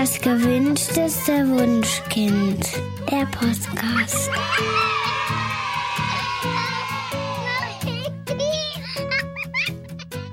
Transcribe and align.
Das 0.00 0.18
gewünschteste 0.18 1.46
Wunschkind. 1.46 2.66
Der 3.10 3.26
Podcast. 3.26 4.30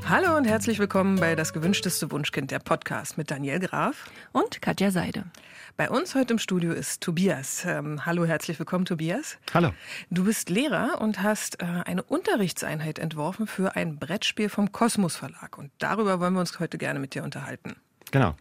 Hallo 0.08 0.38
und 0.38 0.46
herzlich 0.46 0.80
willkommen 0.80 1.20
bei 1.20 1.36
Das 1.36 1.52
gewünschteste 1.52 2.10
Wunschkind, 2.12 2.52
der 2.52 2.60
Podcast 2.60 3.18
mit 3.18 3.30
Daniel 3.30 3.60
Graf 3.60 4.10
und 4.32 4.62
Katja 4.62 4.90
Seide. 4.90 5.26
Bei 5.76 5.90
uns 5.90 6.16
heute 6.16 6.32
im 6.32 6.40
Studio 6.40 6.72
ist 6.72 7.02
Tobias. 7.02 7.66
Ähm, 7.66 8.06
hallo, 8.06 8.24
herzlich 8.24 8.58
willkommen, 8.60 8.86
Tobias. 8.86 9.38
Hallo. 9.54 9.74
Du 10.10 10.24
bist 10.24 10.50
Lehrer 10.50 11.02
und 11.02 11.22
hast 11.22 11.62
äh, 11.62 11.66
eine 11.66 12.04
Unterrichtseinheit 12.04 13.00
entworfen 13.00 13.48
für 13.48 13.76
ein 13.76 14.00
Brettspiel 14.00 14.48
vom 14.48 14.72
Kosmos 14.72 15.18
Verlag. 15.18 15.58
Und 15.58 15.72
darüber 15.80 16.22
wollen 16.22 16.36
wir 16.36 16.40
uns 16.40 16.58
heute 16.58 16.78
gerne 16.78 17.02
mit 17.02 17.16
dir 17.16 17.26
unterhalten. 17.26 17.76
Genau. 18.12 18.34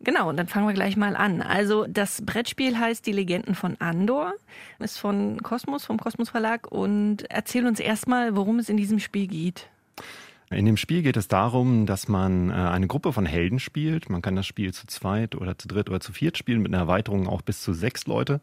Genau, 0.00 0.28
und 0.28 0.36
dann 0.36 0.46
fangen 0.46 0.66
wir 0.66 0.74
gleich 0.74 0.96
mal 0.96 1.16
an. 1.16 1.40
Also 1.40 1.86
das 1.88 2.24
Brettspiel 2.24 2.78
heißt 2.78 3.06
Die 3.06 3.12
Legenden 3.12 3.54
von 3.54 3.76
Andor, 3.80 4.34
ist 4.78 4.98
von 4.98 5.42
Kosmos, 5.42 5.86
vom 5.86 5.98
Kosmos 5.98 6.30
Verlag 6.30 6.70
und 6.70 7.30
erzähl 7.30 7.66
uns 7.66 7.80
erstmal, 7.80 8.36
worum 8.36 8.58
es 8.58 8.68
in 8.68 8.76
diesem 8.76 8.98
Spiel 8.98 9.26
geht. 9.26 9.68
In 10.50 10.64
dem 10.64 10.76
Spiel 10.76 11.02
geht 11.02 11.16
es 11.16 11.26
darum, 11.26 11.86
dass 11.86 12.06
man 12.06 12.50
äh, 12.50 12.52
eine 12.52 12.86
Gruppe 12.86 13.12
von 13.12 13.26
Helden 13.26 13.58
spielt. 13.58 14.08
Man 14.10 14.22
kann 14.22 14.36
das 14.36 14.46
Spiel 14.46 14.72
zu 14.72 14.86
zweit 14.86 15.34
oder 15.34 15.58
zu 15.58 15.66
dritt 15.66 15.88
oder 15.88 15.98
zu 15.98 16.12
viert 16.12 16.38
spielen, 16.38 16.62
mit 16.62 16.72
einer 16.72 16.82
Erweiterung 16.82 17.26
auch 17.26 17.42
bis 17.42 17.62
zu 17.62 17.72
sechs 17.72 18.06
Leute. 18.06 18.40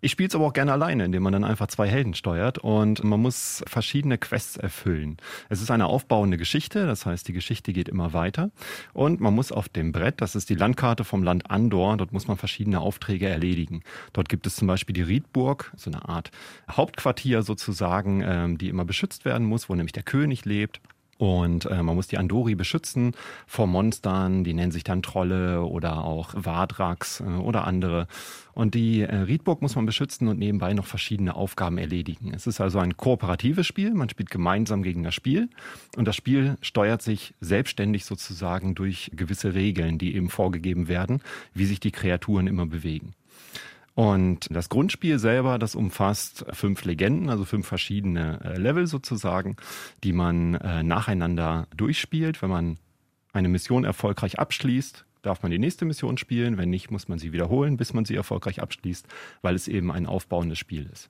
Ich 0.00 0.12
spiele 0.12 0.28
es 0.28 0.34
aber 0.36 0.46
auch 0.46 0.52
gerne 0.52 0.72
alleine, 0.72 1.04
indem 1.04 1.24
man 1.24 1.32
dann 1.32 1.42
einfach 1.42 1.66
zwei 1.66 1.88
Helden 1.88 2.14
steuert 2.14 2.58
und 2.58 3.02
man 3.02 3.20
muss 3.20 3.64
verschiedene 3.66 4.16
Quests 4.16 4.56
erfüllen. 4.56 5.16
Es 5.48 5.60
ist 5.60 5.72
eine 5.72 5.86
aufbauende 5.86 6.36
Geschichte, 6.36 6.86
das 6.86 7.04
heißt, 7.04 7.26
die 7.26 7.32
Geschichte 7.32 7.72
geht 7.72 7.88
immer 7.88 8.12
weiter 8.12 8.52
und 8.92 9.20
man 9.20 9.34
muss 9.34 9.50
auf 9.50 9.68
dem 9.68 9.90
Brett, 9.90 10.20
das 10.20 10.36
ist 10.36 10.50
die 10.50 10.54
Landkarte 10.54 11.02
vom 11.02 11.24
Land 11.24 11.50
Andor, 11.50 11.96
dort 11.96 12.12
muss 12.12 12.28
man 12.28 12.36
verschiedene 12.36 12.78
Aufträge 12.78 13.28
erledigen. 13.28 13.82
Dort 14.12 14.28
gibt 14.28 14.46
es 14.46 14.54
zum 14.54 14.68
Beispiel 14.68 14.92
die 14.92 15.02
Riedburg, 15.02 15.72
so 15.76 15.90
eine 15.90 16.08
Art 16.08 16.30
Hauptquartier 16.70 17.42
sozusagen, 17.42 18.22
ähm, 18.24 18.56
die 18.56 18.68
immer 18.68 18.84
beschützt 18.84 19.24
werden 19.24 19.48
muss, 19.48 19.68
wo 19.68 19.74
nämlich 19.74 19.92
der 19.92 20.04
König 20.04 20.44
lebt. 20.44 20.80
Und 21.18 21.66
äh, 21.66 21.82
man 21.82 21.96
muss 21.96 22.06
die 22.06 22.16
Andori 22.16 22.54
beschützen 22.54 23.12
vor 23.46 23.66
Monstern, 23.66 24.44
die 24.44 24.54
nennen 24.54 24.70
sich 24.70 24.84
dann 24.84 25.02
Trolle 25.02 25.64
oder 25.64 26.04
auch 26.04 26.32
Wadrax 26.36 27.20
äh, 27.20 27.24
oder 27.24 27.66
andere. 27.66 28.06
Und 28.54 28.74
die 28.74 29.02
äh, 29.02 29.14
Riedburg 29.14 29.60
muss 29.60 29.74
man 29.74 29.84
beschützen 29.84 30.28
und 30.28 30.38
nebenbei 30.38 30.74
noch 30.74 30.86
verschiedene 30.86 31.34
Aufgaben 31.34 31.76
erledigen. 31.76 32.32
Es 32.32 32.46
ist 32.46 32.60
also 32.60 32.78
ein 32.78 32.96
kooperatives 32.96 33.66
Spiel, 33.66 33.94
man 33.94 34.08
spielt 34.08 34.30
gemeinsam 34.30 34.84
gegen 34.84 35.02
das 35.02 35.14
Spiel 35.14 35.50
und 35.96 36.06
das 36.06 36.14
Spiel 36.14 36.56
steuert 36.62 37.02
sich 37.02 37.34
selbstständig 37.40 38.04
sozusagen 38.04 38.76
durch 38.76 39.10
gewisse 39.12 39.54
Regeln, 39.54 39.98
die 39.98 40.14
eben 40.14 40.30
vorgegeben 40.30 40.86
werden, 40.86 41.20
wie 41.52 41.66
sich 41.66 41.80
die 41.80 41.92
Kreaturen 41.92 42.46
immer 42.46 42.66
bewegen. 42.66 43.14
Und 43.98 44.46
das 44.52 44.68
Grundspiel 44.68 45.18
selber, 45.18 45.58
das 45.58 45.74
umfasst 45.74 46.44
fünf 46.52 46.84
Legenden, 46.84 47.30
also 47.30 47.44
fünf 47.44 47.66
verschiedene 47.66 48.38
äh, 48.44 48.56
Level 48.56 48.86
sozusagen, 48.86 49.56
die 50.04 50.12
man 50.12 50.54
äh, 50.54 50.84
nacheinander 50.84 51.66
durchspielt. 51.76 52.40
Wenn 52.40 52.50
man 52.50 52.78
eine 53.32 53.48
Mission 53.48 53.82
erfolgreich 53.82 54.38
abschließt, 54.38 55.04
darf 55.22 55.42
man 55.42 55.50
die 55.50 55.58
nächste 55.58 55.84
Mission 55.84 56.16
spielen. 56.16 56.58
Wenn 56.58 56.70
nicht, 56.70 56.92
muss 56.92 57.08
man 57.08 57.18
sie 57.18 57.32
wiederholen, 57.32 57.76
bis 57.76 57.92
man 57.92 58.04
sie 58.04 58.14
erfolgreich 58.14 58.62
abschließt, 58.62 59.08
weil 59.42 59.56
es 59.56 59.66
eben 59.66 59.90
ein 59.90 60.06
aufbauendes 60.06 60.60
Spiel 60.60 60.88
ist. 60.92 61.08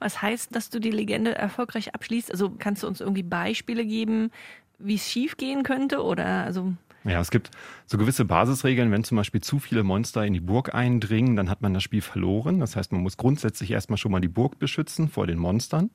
Was 0.00 0.20
heißt, 0.20 0.56
dass 0.56 0.70
du 0.70 0.80
die 0.80 0.90
Legende 0.90 1.36
erfolgreich 1.36 1.94
abschließt? 1.94 2.32
Also 2.32 2.50
kannst 2.58 2.82
du 2.82 2.88
uns 2.88 3.00
irgendwie 3.00 3.22
Beispiele 3.22 3.86
geben, 3.86 4.32
wie 4.80 4.96
es 4.96 5.08
schief 5.08 5.36
gehen 5.36 5.62
könnte? 5.62 6.02
Oder 6.02 6.42
also 6.42 6.74
ja, 7.04 7.20
es 7.20 7.30
gibt 7.30 7.50
so 7.86 7.98
gewisse 7.98 8.24
Basisregeln. 8.24 8.90
Wenn 8.90 9.04
zum 9.04 9.16
Beispiel 9.16 9.42
zu 9.42 9.58
viele 9.58 9.82
Monster 9.82 10.24
in 10.24 10.32
die 10.32 10.40
Burg 10.40 10.74
eindringen, 10.74 11.36
dann 11.36 11.50
hat 11.50 11.60
man 11.60 11.74
das 11.74 11.82
Spiel 11.82 12.00
verloren. 12.00 12.60
Das 12.60 12.76
heißt, 12.76 12.92
man 12.92 13.02
muss 13.02 13.16
grundsätzlich 13.16 13.70
erstmal 13.70 13.98
schon 13.98 14.10
mal 14.10 14.20
die 14.20 14.28
Burg 14.28 14.58
beschützen 14.58 15.08
vor 15.08 15.26
den 15.26 15.38
Monstern. 15.38 15.90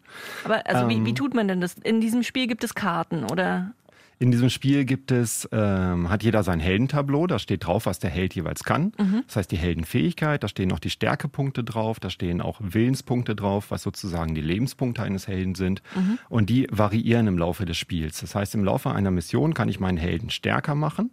Aber 0.46 0.66
also 0.68 0.84
ähm, 0.84 0.90
wie, 0.90 1.06
wie 1.06 1.14
tut 1.14 1.34
man 1.34 1.48
denn 1.48 1.62
das? 1.62 1.74
In 1.74 2.00
diesem 2.00 2.24
Spiel 2.24 2.48
gibt 2.48 2.64
es 2.64 2.76
Karten 2.76 3.24
oder? 3.24 3.74
In 4.22 4.32
diesem 4.32 4.50
Spiel 4.50 4.84
gibt 4.84 5.12
es, 5.12 5.48
ähm, 5.54 6.10
hat 6.10 6.24
jeder 6.24 6.44
sein 6.44 6.60
Heldentableau, 6.60 7.26
da 7.26 7.40
steht 7.40 7.66
drauf, 7.66 7.86
was 7.86 8.00
der 8.00 8.10
Held 8.10 8.36
jeweils 8.36 8.66
kann. 8.66 8.92
Mhm. 8.98 9.24
Das 9.26 9.38
heißt 9.38 9.52
die 9.52 9.58
Heldenfähigkeit, 9.58 10.44
da 10.44 10.50
stehen 10.50 10.68
noch 10.68 10.80
die 10.80 10.90
Stärkepunkte 10.90 11.64
drauf, 11.64 12.02
da 12.02 12.10
stehen 12.10 12.42
auch 12.42 12.60
Willenspunkte 12.62 13.34
drauf, 13.34 13.72
was 13.72 13.82
sozusagen 13.82 14.36
die 14.36 14.42
Lebenspunkte 14.42 15.04
eines 15.04 15.30
Helden 15.30 15.56
sind. 15.56 15.82
Mhm. 15.96 16.20
Und 16.28 16.50
die 16.50 16.68
variieren 16.70 17.28
im 17.28 17.38
Laufe 17.38 17.64
des 17.64 17.78
Spiels. 17.78 18.20
Das 18.20 18.36
heißt, 18.36 18.56
im 18.56 18.66
Laufe 18.66 18.92
einer 18.92 19.10
Mission 19.10 19.54
kann 19.54 19.70
ich 19.70 19.80
meinen 19.80 19.98
Helden 19.98 20.30
stärker 20.32 20.76
machen. 20.76 21.12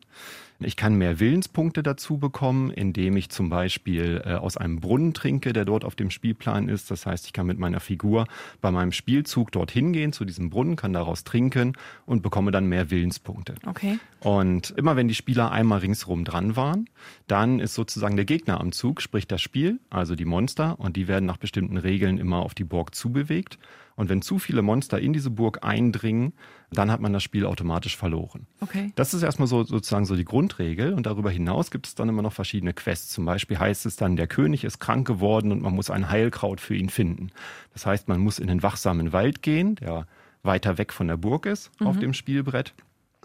Ich 0.60 0.76
kann 0.76 0.94
mehr 0.94 1.20
Willenspunkte 1.20 1.82
dazu 1.82 2.18
bekommen, 2.18 2.70
indem 2.70 3.16
ich 3.16 3.28
zum 3.28 3.50
Beispiel 3.50 4.22
äh, 4.24 4.34
aus 4.34 4.56
einem 4.56 4.80
Brunnen 4.80 5.12
trinke, 5.12 5.52
der 5.52 5.64
dort 5.64 5.84
auf 5.84 5.94
dem 5.94 6.10
Spielplan 6.10 6.68
ist. 6.68 6.90
Das 6.90 7.04
heißt, 7.04 7.26
ich 7.26 7.32
kann 7.32 7.46
mit 7.46 7.58
meiner 7.58 7.80
Figur 7.80 8.26
bei 8.60 8.70
meinem 8.70 8.92
Spielzug 8.92 9.52
dorthin 9.52 9.92
gehen 9.92 10.12
zu 10.12 10.24
diesem 10.24 10.48
Brunnen, 10.48 10.76
kann 10.76 10.92
daraus 10.92 11.24
trinken 11.24 11.74
und 12.06 12.22
bekomme 12.22 12.50
dann 12.50 12.66
mehr 12.66 12.90
Willenspunkte. 12.90 13.54
Okay. 13.66 13.98
Und 14.20 14.70
immer 14.70 14.96
wenn 14.96 15.08
die 15.08 15.14
Spieler 15.14 15.52
einmal 15.52 15.80
ringsherum 15.80 16.24
dran 16.24 16.56
waren, 16.56 16.88
dann 17.26 17.60
ist 17.60 17.74
sozusagen 17.74 18.16
der 18.16 18.24
Gegner 18.24 18.60
am 18.60 18.72
Zug, 18.72 19.02
sprich 19.02 19.26
das 19.26 19.42
Spiel, 19.42 19.78
also 19.90 20.14
die 20.14 20.24
Monster, 20.24 20.80
und 20.80 20.96
die 20.96 21.06
werden 21.06 21.26
nach 21.26 21.36
bestimmten 21.36 21.76
Regeln 21.76 22.18
immer 22.18 22.38
auf 22.38 22.54
die 22.54 22.64
Burg 22.64 22.94
zubewegt. 22.94 23.58
Und 23.96 24.10
wenn 24.10 24.20
zu 24.22 24.38
viele 24.38 24.62
Monster 24.62 25.00
in 25.00 25.12
diese 25.14 25.30
Burg 25.30 25.64
eindringen, 25.64 26.34
dann 26.70 26.90
hat 26.90 27.00
man 27.00 27.12
das 27.12 27.22
Spiel 27.22 27.46
automatisch 27.46 27.96
verloren. 27.96 28.46
Okay. 28.60 28.92
Das 28.94 29.14
ist 29.14 29.22
erstmal 29.22 29.48
so 29.48 29.64
sozusagen 29.64 30.04
so 30.04 30.16
die 30.16 30.24
Grundregel. 30.24 30.92
Und 30.92 31.06
darüber 31.06 31.30
hinaus 31.30 31.70
gibt 31.70 31.86
es 31.86 31.94
dann 31.94 32.08
immer 32.08 32.22
noch 32.22 32.34
verschiedene 32.34 32.74
Quests. 32.74 33.08
Zum 33.08 33.24
Beispiel 33.24 33.58
heißt 33.58 33.86
es 33.86 33.96
dann, 33.96 34.16
der 34.16 34.26
König 34.26 34.64
ist 34.64 34.78
krank 34.78 35.06
geworden 35.06 35.50
und 35.50 35.62
man 35.62 35.74
muss 35.74 35.90
ein 35.90 36.10
Heilkraut 36.10 36.60
für 36.60 36.76
ihn 36.76 36.90
finden. 36.90 37.30
Das 37.72 37.86
heißt, 37.86 38.06
man 38.06 38.20
muss 38.20 38.38
in 38.38 38.48
den 38.48 38.62
wachsamen 38.62 39.12
Wald 39.12 39.42
gehen, 39.42 39.76
der 39.76 40.06
weiter 40.42 40.78
weg 40.78 40.92
von 40.92 41.08
der 41.08 41.16
Burg 41.16 41.46
ist 41.46 41.70
mhm. 41.80 41.86
auf 41.86 41.98
dem 41.98 42.12
Spielbrett. 42.12 42.74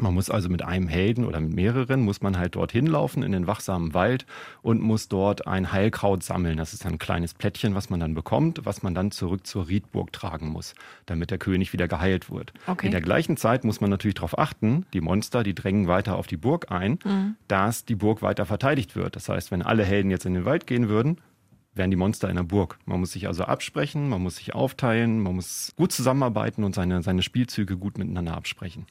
Man 0.02 0.16
muss 0.16 0.30
also 0.30 0.50
mit 0.50 0.64
einem 0.64 0.88
Helden 0.88 1.26
oder 1.26 1.40
mit 1.40 1.54
mehreren, 1.54 2.02
muss 2.02 2.22
man 2.22 2.38
halt 2.38 2.56
dorthin 2.56 2.88
laufen 2.88 3.22
in 3.22 3.32
den 3.32 3.46
wachsamen 3.46 3.94
Wald 3.94 4.26
und 4.64 4.82
muss 4.82 5.08
dort 5.08 5.46
ein 5.48 5.72
Heilkraut 5.72 6.24
sammeln. 6.24 6.58
Das 6.58 6.74
ist 6.74 6.86
ein 6.86 6.98
kleines 6.98 7.36
Plättchen, 7.36 7.76
was 7.76 7.90
man 7.92 8.00
dann 8.00 8.16
bekommt, 8.16 8.66
was 8.66 8.82
man 8.82 8.96
dann 8.96 9.12
zurück 9.12 9.46
zur 9.46 9.68
Riedburg 9.68 10.12
tragen 10.12 10.50
muss, 10.50 10.74
damit 11.06 11.30
der 11.30 11.38
König 11.38 11.72
wieder 11.72 11.88
geheilt 11.88 12.32
wird. 12.32 12.52
Okay. 12.66 12.88
In 12.88 12.92
der 12.92 13.02
gleichen 13.02 13.38
Zeit 13.38 13.64
muss 13.64 13.80
man 13.80 13.92
natürlich 13.92 14.16
darauf 14.16 14.38
achten, 14.40 14.86
die 14.94 15.02
Monster, 15.02 15.44
die 15.44 15.54
drängen 15.54 15.88
weiter 15.88 16.18
auf 16.18 16.26
die 16.26 16.38
Burg 16.38 16.72
ein, 16.72 16.98
mhm. 17.04 17.36
dass 17.48 17.86
die 17.86 17.96
Burg 17.96 18.24
weiter 18.24 18.48
verteidigt 18.48 18.96
wird. 18.96 19.16
Das 19.16 19.30
heißt, 19.30 19.52
wenn 19.52 19.62
alle 19.62 19.86
Helden 19.86 20.10
jetzt 20.10 20.26
in 20.26 20.34
den 20.34 20.46
Wald 20.46 20.66
gehen 20.66 20.90
würden, 20.90 21.22
wären 21.74 21.92
die 21.92 21.98
Monster 21.98 22.28
in 22.30 22.36
der 22.36 22.44
Burg. 22.44 22.80
Man 22.86 23.00
muss 23.00 23.12
sich 23.12 23.28
also 23.28 23.44
absprechen, 23.44 24.10
man 24.10 24.22
muss 24.24 24.38
sich 24.38 24.56
aufteilen, 24.56 25.22
man 25.22 25.36
muss 25.36 25.74
gut 25.76 25.92
zusammenarbeiten 25.92 26.64
und 26.64 26.74
seine, 26.74 27.02
seine 27.04 27.22
Spielzüge 27.22 27.78
gut 27.78 27.98
miteinander 27.98 28.36
absprechen. 28.36 28.88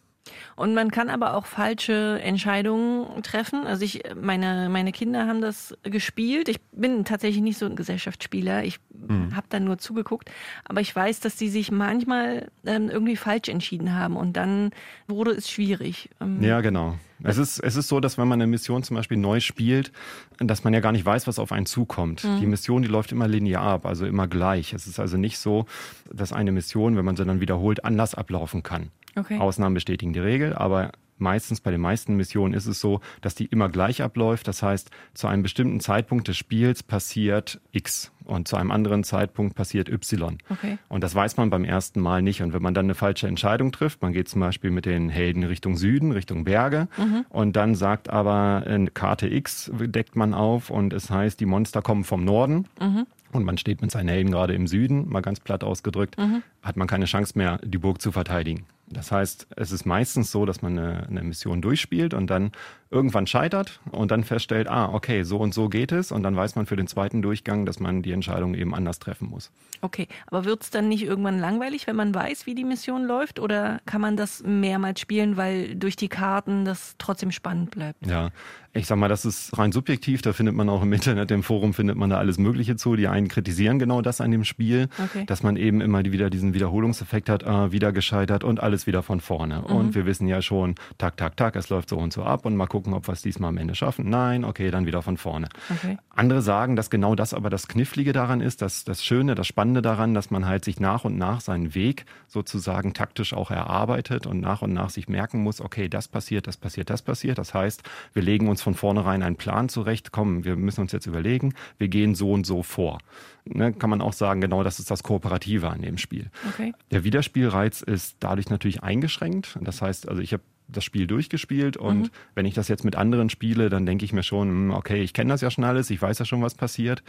Und 0.56 0.74
man 0.74 0.90
kann 0.90 1.10
aber 1.10 1.34
auch 1.34 1.46
falsche 1.46 2.20
Entscheidungen 2.22 3.22
treffen. 3.22 3.66
Also 3.66 3.84
ich, 3.84 4.02
meine, 4.20 4.68
meine 4.68 4.92
Kinder 4.92 5.26
haben 5.26 5.40
das 5.40 5.76
gespielt. 5.82 6.48
Ich 6.48 6.60
bin 6.72 7.04
tatsächlich 7.04 7.42
nicht 7.42 7.58
so 7.58 7.66
ein 7.66 7.76
Gesellschaftsspieler. 7.76 8.64
Ich 8.64 8.78
mhm. 8.90 9.34
habe 9.34 9.46
dann 9.48 9.64
nur 9.64 9.78
zugeguckt. 9.78 10.30
Aber 10.64 10.80
ich 10.80 10.94
weiß, 10.94 11.20
dass 11.20 11.36
die 11.36 11.48
sich 11.48 11.70
manchmal 11.70 12.48
ähm, 12.64 12.88
irgendwie 12.90 13.16
falsch 13.16 13.48
entschieden 13.48 13.94
haben 13.94 14.16
und 14.16 14.36
dann 14.36 14.70
wurde 15.08 15.32
es 15.32 15.50
schwierig. 15.50 16.10
Ähm, 16.20 16.42
ja, 16.42 16.60
genau. 16.60 16.96
Es 17.22 17.36
ist, 17.36 17.58
es 17.58 17.76
ist 17.76 17.88
so, 17.88 18.00
dass 18.00 18.18
wenn 18.18 18.28
man 18.28 18.40
eine 18.40 18.50
Mission 18.50 18.82
zum 18.82 18.96
Beispiel 18.96 19.18
neu 19.18 19.40
spielt, 19.40 19.92
dass 20.38 20.64
man 20.64 20.72
ja 20.72 20.80
gar 20.80 20.92
nicht 20.92 21.04
weiß, 21.04 21.26
was 21.26 21.38
auf 21.38 21.52
einen 21.52 21.66
zukommt. 21.66 22.24
Mhm. 22.24 22.40
Die 22.40 22.46
Mission, 22.46 22.82
die 22.82 22.88
läuft 22.88 23.12
immer 23.12 23.28
linear 23.28 23.62
ab, 23.62 23.86
also 23.86 24.06
immer 24.06 24.26
gleich. 24.26 24.72
Es 24.72 24.86
ist 24.86 24.98
also 24.98 25.16
nicht 25.16 25.38
so, 25.38 25.66
dass 26.12 26.32
eine 26.32 26.52
Mission, 26.52 26.96
wenn 26.96 27.04
man 27.04 27.16
sie 27.16 27.24
dann 27.24 27.40
wiederholt, 27.40 27.84
anders 27.84 28.14
ablaufen 28.14 28.62
kann. 28.62 28.90
Okay. 29.16 29.38
Ausnahmen 29.38 29.74
bestätigen 29.74 30.12
die 30.12 30.20
Regel, 30.20 30.54
aber 30.54 30.92
meistens 31.20 31.60
bei 31.60 31.70
den 31.70 31.80
meisten 31.80 32.16
Missionen 32.16 32.54
ist 32.54 32.66
es 32.66 32.80
so, 32.80 33.00
dass 33.20 33.34
die 33.34 33.46
immer 33.46 33.68
gleich 33.68 34.02
abläuft. 34.02 34.48
Das 34.48 34.62
heißt, 34.62 34.90
zu 35.14 35.26
einem 35.28 35.42
bestimmten 35.42 35.80
Zeitpunkt 35.80 36.28
des 36.28 36.36
Spiels 36.36 36.82
passiert 36.82 37.60
X 37.72 38.12
und 38.24 38.48
zu 38.48 38.56
einem 38.56 38.70
anderen 38.70 39.04
Zeitpunkt 39.04 39.54
passiert 39.54 39.88
Y. 39.88 40.38
Okay. 40.48 40.78
Und 40.88 41.04
das 41.04 41.14
weiß 41.14 41.36
man 41.36 41.50
beim 41.50 41.64
ersten 41.64 42.00
Mal 42.00 42.22
nicht. 42.22 42.42
Und 42.42 42.52
wenn 42.52 42.62
man 42.62 42.74
dann 42.74 42.86
eine 42.86 42.94
falsche 42.94 43.28
Entscheidung 43.28 43.72
trifft, 43.72 44.02
man 44.02 44.12
geht 44.12 44.28
zum 44.28 44.40
Beispiel 44.40 44.70
mit 44.70 44.86
den 44.86 45.08
Helden 45.08 45.44
Richtung 45.44 45.76
Süden, 45.76 46.12
Richtung 46.12 46.44
Berge, 46.44 46.88
mhm. 46.96 47.26
und 47.28 47.56
dann 47.56 47.74
sagt 47.74 48.08
aber 48.08 48.64
äh, 48.66 48.86
Karte 48.92 49.28
X 49.28 49.70
deckt 49.74 50.16
man 50.16 50.34
auf 50.34 50.70
und 50.70 50.92
es 50.92 51.10
heißt, 51.10 51.38
die 51.38 51.46
Monster 51.46 51.82
kommen 51.82 52.04
vom 52.04 52.24
Norden. 52.24 52.66
Mhm 52.80 53.06
und 53.32 53.44
man 53.44 53.58
steht 53.58 53.80
mit 53.80 53.90
seinen 53.90 54.08
Helden 54.08 54.32
gerade 54.32 54.54
im 54.54 54.66
Süden, 54.66 55.08
mal 55.08 55.20
ganz 55.20 55.40
platt 55.40 55.62
ausgedrückt, 55.62 56.18
mhm. 56.18 56.42
hat 56.62 56.76
man 56.76 56.88
keine 56.88 57.04
Chance 57.04 57.34
mehr, 57.36 57.58
die 57.62 57.78
Burg 57.78 58.00
zu 58.00 58.12
verteidigen. 58.12 58.66
Das 58.92 59.12
heißt, 59.12 59.46
es 59.56 59.70
ist 59.70 59.86
meistens 59.86 60.32
so, 60.32 60.44
dass 60.44 60.62
man 60.62 60.76
eine, 60.76 61.06
eine, 61.06 61.22
Mission 61.22 61.62
durchspielt 61.62 62.12
und 62.12 62.28
dann 62.28 62.50
irgendwann 62.90 63.28
scheitert 63.28 63.78
und 63.92 64.10
dann 64.10 64.24
feststellt, 64.24 64.68
ah, 64.68 64.92
okay, 64.92 65.22
so 65.22 65.38
und 65.38 65.54
so 65.54 65.68
geht 65.68 65.92
es 65.92 66.10
und 66.10 66.24
dann 66.24 66.34
weiß 66.34 66.56
man 66.56 66.66
für 66.66 66.74
den 66.74 66.88
zweiten 66.88 67.22
Durchgang, 67.22 67.66
dass 67.66 67.78
man 67.78 68.02
die 68.02 68.10
Entscheidung 68.10 68.54
eben 68.54 68.74
anders 68.74 68.98
treffen 68.98 69.28
muss. 69.28 69.52
Okay, 69.80 70.08
aber 70.26 70.44
wird 70.44 70.64
es 70.64 70.70
dann 70.70 70.88
nicht 70.88 71.04
irgendwann 71.04 71.38
langweilig, 71.38 71.86
wenn 71.86 71.94
man 71.94 72.12
weiß, 72.12 72.46
wie 72.46 72.56
die 72.56 72.64
Mission 72.64 73.04
läuft 73.04 73.38
oder 73.38 73.80
kann 73.86 74.00
man 74.00 74.16
das 74.16 74.42
mehrmals 74.42 74.98
spielen, 74.98 75.36
weil 75.36 75.76
durch 75.76 75.94
die 75.94 76.08
Karten 76.08 76.64
das 76.64 76.96
trotzdem 76.98 77.30
spannend 77.30 77.70
bleibt? 77.70 78.04
Ja, 78.04 78.30
Ich 78.72 78.86
sag 78.86 78.98
mal, 78.98 79.08
das 79.08 79.24
ist 79.24 79.58
rein 79.58 79.72
subjektiv, 79.72 80.22
da 80.22 80.32
findet 80.32 80.54
man 80.54 80.68
auch 80.68 80.82
im 80.82 80.92
Internet, 80.92 81.32
im 81.32 81.42
Forum 81.42 81.74
findet 81.74 81.96
man 81.96 82.08
da 82.10 82.18
alles 82.18 82.38
Mögliche 82.38 82.76
zu. 82.76 82.94
Die 82.94 83.08
einen 83.08 83.26
kritisieren 83.26 83.80
genau 83.80 84.00
das 84.00 84.20
an 84.20 84.30
dem 84.30 84.44
Spiel, 84.44 84.88
Okay. 85.02 85.24
dass 85.26 85.42
man 85.42 85.56
eben 85.56 85.80
immer 85.80 86.04
wieder 86.04 86.30
diesen 86.30 86.54
Wiederholungseffekt 86.54 87.28
hat, 87.28 87.44
ah, 87.44 87.72
wieder 87.72 87.90
gescheitert 87.90 88.44
und 88.44 88.60
alles 88.62 88.86
wieder 88.86 89.02
von 89.02 89.20
vorne. 89.20 89.62
Und 89.62 89.96
wir 89.96 90.06
wissen 90.06 90.28
ja 90.28 90.40
schon, 90.40 90.76
tak, 90.98 91.16
tak, 91.16 91.36
tak, 91.36 91.56
es 91.56 91.68
läuft 91.68 91.88
so 91.88 91.98
und 91.98 92.12
so 92.12 92.22
ab 92.22 92.46
und 92.46 92.54
mal 92.54 92.68
gucken, 92.68 92.94
ob 92.94 93.08
wir 93.08 93.12
es 93.12 93.22
diesmal 93.22 93.48
am 93.48 93.56
Ende 93.56 93.74
schaffen. 93.74 94.08
Nein, 94.08 94.44
okay, 94.44 94.70
dann 94.70 94.86
wieder 94.86 95.02
von 95.02 95.16
vorne. 95.16 95.48
Okay. 95.68 95.98
Andere 96.14 96.40
sagen, 96.40 96.76
dass 96.76 96.90
genau 96.90 97.16
das 97.16 97.34
aber 97.34 97.50
das 97.50 97.66
Knifflige 97.66 98.12
daran 98.12 98.40
ist, 98.40 98.62
dass 98.62 98.84
das 98.84 99.04
Schöne, 99.04 99.34
das 99.34 99.48
Spannende 99.48 99.82
daran, 99.82 100.14
dass 100.14 100.30
man 100.30 100.46
halt 100.46 100.64
sich 100.64 100.78
nach 100.78 101.04
und 101.04 101.18
nach 101.18 101.40
seinen 101.40 101.74
Weg 101.74 102.04
sozusagen 102.28 102.94
taktisch 102.94 103.32
auch 103.34 103.50
erarbeitet 103.50 104.28
und 104.28 104.40
nach 104.40 104.62
und 104.62 104.72
nach 104.72 104.90
sich 104.90 105.08
merken 105.08 105.42
muss, 105.42 105.60
okay, 105.60 105.88
das 105.88 106.06
passiert, 106.06 106.46
das 106.46 106.56
passiert, 106.56 106.88
das 106.90 107.02
passiert. 107.02 107.38
Das 107.38 107.52
heißt, 107.52 107.82
wir 108.12 108.22
legen 108.22 108.48
uns 108.48 108.59
von 108.62 108.74
vornherein 108.74 109.22
einen 109.22 109.36
Plan 109.36 109.68
zurecht, 109.68 110.12
komm, 110.12 110.44
wir 110.44 110.56
müssen 110.56 110.80
uns 110.82 110.92
jetzt 110.92 111.06
überlegen, 111.06 111.54
wir 111.78 111.88
gehen 111.88 112.14
so 112.14 112.32
und 112.32 112.46
so 112.46 112.62
vor. 112.62 112.98
Ne, 113.44 113.72
kann 113.72 113.90
man 113.90 114.00
auch 114.00 114.12
sagen, 114.12 114.40
genau 114.40 114.62
das 114.62 114.78
ist 114.78 114.90
das 114.90 115.02
Kooperative 115.02 115.68
an 115.70 115.82
dem 115.82 115.98
Spiel. 115.98 116.30
Okay. 116.50 116.72
Der 116.90 117.04
Wiederspielreiz 117.04 117.80
ist 117.82 118.16
dadurch 118.20 118.50
natürlich 118.50 118.82
eingeschränkt. 118.82 119.58
Das 119.62 119.80
heißt, 119.82 120.08
also 120.08 120.20
ich 120.20 120.32
habe 120.32 120.42
das 120.68 120.84
Spiel 120.84 121.06
durchgespielt 121.08 121.76
und 121.76 122.12
wenn 122.36 122.46
ich 122.46 122.54
das 122.54 122.68
jetzt 122.68 122.84
mit 122.84 122.94
anderen 122.94 123.28
spiele, 123.28 123.70
dann 123.70 123.86
denke 123.86 124.04
ich 124.04 124.12
mir 124.12 124.22
schon, 124.22 124.48
hm, 124.48 124.70
okay, 124.70 125.02
ich 125.02 125.12
kenne 125.14 125.30
das 125.30 125.40
ja 125.40 125.50
schon 125.50 125.64
alles, 125.64 125.90
ich 125.90 126.00
weiß 126.00 126.18
ja 126.20 126.24
schon, 126.24 126.42
was 126.42 126.54
passiert. 126.54 127.02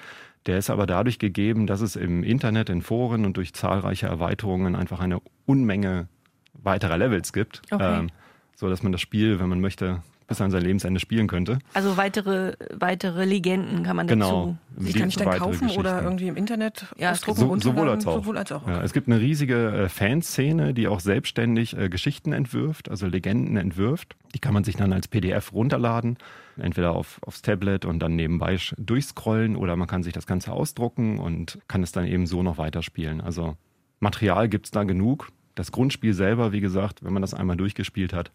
Der 0.47 0.57
ist 0.57 0.71
aber 0.71 0.87
dadurch 0.87 1.19
gegeben, 1.19 1.67
dass 1.67 1.81
es 1.81 1.95
im 1.95 2.23
Internet, 2.23 2.69
in 2.69 2.81
Foren 2.81 3.23
und 3.23 3.37
durch 3.37 3.53
zahlreiche 3.53 4.07
Erweiterungen 4.07 4.75
einfach 4.75 4.99
eine 4.99 5.21
Unmenge 5.45 6.07
weiterer 6.53 6.97
Levels 6.97 7.33
gibt, 7.33 7.61
Okay. 7.69 7.99
ähm, 7.99 8.09
so 8.55 8.69
dass 8.69 8.81
man 8.83 8.91
das 8.91 9.01
Spiel, 9.01 9.39
wenn 9.39 9.49
man 9.49 9.61
möchte, 9.61 10.01
bis 10.31 10.39
an 10.41 10.49
sein 10.49 10.61
Lebensende 10.61 10.99
spielen 11.01 11.27
könnte. 11.27 11.59
Also 11.73 11.97
weitere, 11.97 12.53
weitere 12.73 13.25
Legenden 13.25 13.83
kann 13.83 13.97
man 13.97 14.07
Genau. 14.07 14.57
dazu. 14.77 14.87
Die 14.89 14.97
kann 14.97 15.09
ich 15.09 15.17
dann 15.17 15.37
kaufen 15.37 15.69
oder 15.71 16.01
irgendwie 16.01 16.27
im 16.29 16.37
Internet 16.37 16.85
Ja, 16.97 17.11
ausdrucken, 17.11 17.41
So, 17.41 17.57
sowohl 17.59 17.89
als 17.89 18.07
auch. 18.07 18.15
Sowohl 18.23 18.37
als 18.37 18.51
auch. 18.53 18.65
Ja, 18.65 18.81
es 18.81 18.93
gibt 18.93 19.07
eine 19.09 19.19
riesige 19.19 19.71
äh, 19.71 19.89
Fanszene, 19.89 20.73
die 20.73 20.87
auch 20.87 21.01
selbstständig 21.01 21.77
äh, 21.77 21.89
Geschichten 21.89 22.31
entwirft, 22.31 22.89
also 22.89 23.07
Legenden 23.07 23.57
entwirft. 23.57 24.15
Die 24.33 24.39
kann 24.39 24.53
man 24.53 24.63
sich 24.63 24.77
dann 24.77 24.93
als 24.93 25.09
PDF 25.09 25.51
runterladen, 25.51 26.17
entweder 26.57 26.93
auf, 26.95 27.19
aufs 27.25 27.41
Tablet 27.41 27.83
und 27.83 27.99
dann 27.99 28.15
nebenbei 28.15 28.57
durchscrollen 28.77 29.57
oder 29.57 29.75
man 29.75 29.87
kann 29.89 30.03
sich 30.03 30.13
das 30.13 30.25
Ganze 30.25 30.53
ausdrucken 30.53 31.19
und 31.19 31.59
kann 31.67 31.83
es 31.83 31.91
dann 31.91 32.05
eben 32.07 32.25
so 32.25 32.41
noch 32.41 32.57
weiterspielen. 32.57 33.19
Also 33.19 33.57
Material 33.99 34.47
gibt's 34.47 34.71
da 34.71 34.83
genug. 34.83 35.29
Das 35.55 35.73
Grundspiel 35.73 36.13
selber, 36.13 36.53
wie 36.53 36.61
gesagt, 36.61 37.03
wenn 37.03 37.11
man 37.11 37.21
das 37.21 37.33
einmal 37.33 37.57
durchgespielt 37.57 38.13
hat, 38.13 38.31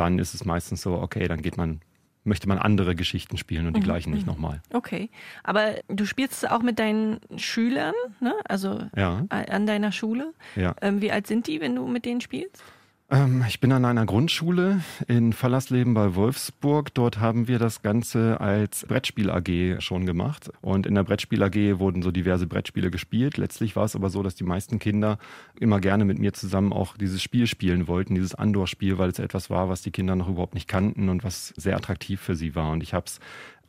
dann 0.00 0.18
ist 0.18 0.34
es 0.34 0.44
meistens 0.44 0.82
so, 0.82 0.94
okay, 0.94 1.28
dann 1.28 1.42
geht 1.42 1.56
man, 1.56 1.80
möchte 2.24 2.48
man 2.48 2.58
andere 2.58 2.94
Geschichten 2.94 3.36
spielen 3.36 3.66
und 3.66 3.76
die 3.76 3.80
gleichen 3.80 4.12
nicht 4.12 4.26
nochmal. 4.26 4.60
Okay. 4.72 5.10
Aber 5.44 5.74
du 5.88 6.04
spielst 6.06 6.50
auch 6.50 6.62
mit 6.62 6.78
deinen 6.78 7.20
Schülern, 7.36 7.94
ne? 8.20 8.34
Also 8.48 8.80
Ja, 8.96 9.24
an 9.30 9.66
deiner 9.66 9.92
Schule. 9.92 10.32
ja. 10.56 10.74
Ähm, 10.80 11.00
wie 11.00 11.12
alt 11.12 11.26
sind 11.26 11.46
die, 11.46 11.60
wenn 11.60 11.74
du 11.76 11.86
mit 11.86 12.04
denen 12.04 12.20
spielst? 12.20 12.62
Ähm, 13.12 13.44
ich 13.48 13.58
bin 13.58 13.72
an 13.72 13.84
einer 13.84 14.06
Grundschule 14.06 14.82
in 15.08 15.32
Fallersleben 15.32 15.94
bei 15.94 16.14
Wolfsburg. 16.14 16.94
Dort 16.94 17.18
haben 17.18 17.48
wir 17.48 17.58
das 17.58 17.82
Ganze 17.82 18.40
als 18.40 18.86
Brettspiel 18.86 19.30
AG 19.30 19.80
schon 19.80 20.06
gemacht. 20.06 20.50
Und 20.60 20.86
in 20.86 20.94
der 20.94 21.02
Brettspiel 21.02 21.42
AG 21.42 21.80
wurden 21.80 22.02
so 22.02 22.12
diverse 22.12 22.46
Brettspiele 22.46 22.90
gespielt. 22.90 23.36
Letztlich 23.36 23.74
war 23.74 23.84
es 23.84 23.96
aber 23.96 24.10
so, 24.10 24.22
dass 24.22 24.36
die 24.36 24.44
meisten 24.44 24.78
Kinder 24.78 25.18
immer 25.58 25.80
gerne 25.80 26.04
mit 26.04 26.20
mir 26.20 26.32
zusammen 26.32 26.72
auch 26.72 26.96
dieses 26.96 27.20
Spiel 27.20 27.48
spielen 27.48 27.88
wollten, 27.88 28.14
dieses 28.14 28.36
Andor-Spiel, 28.36 28.98
weil 28.98 29.10
es 29.10 29.18
etwas 29.18 29.50
war, 29.50 29.68
was 29.68 29.82
die 29.82 29.90
Kinder 29.90 30.14
noch 30.14 30.28
überhaupt 30.28 30.54
nicht 30.54 30.68
kannten 30.68 31.08
und 31.08 31.24
was 31.24 31.48
sehr 31.56 31.76
attraktiv 31.76 32.20
für 32.20 32.36
sie 32.36 32.54
war. 32.54 32.70
Und 32.70 32.82
ich 32.84 32.94
habe 32.94 33.06
es 33.06 33.18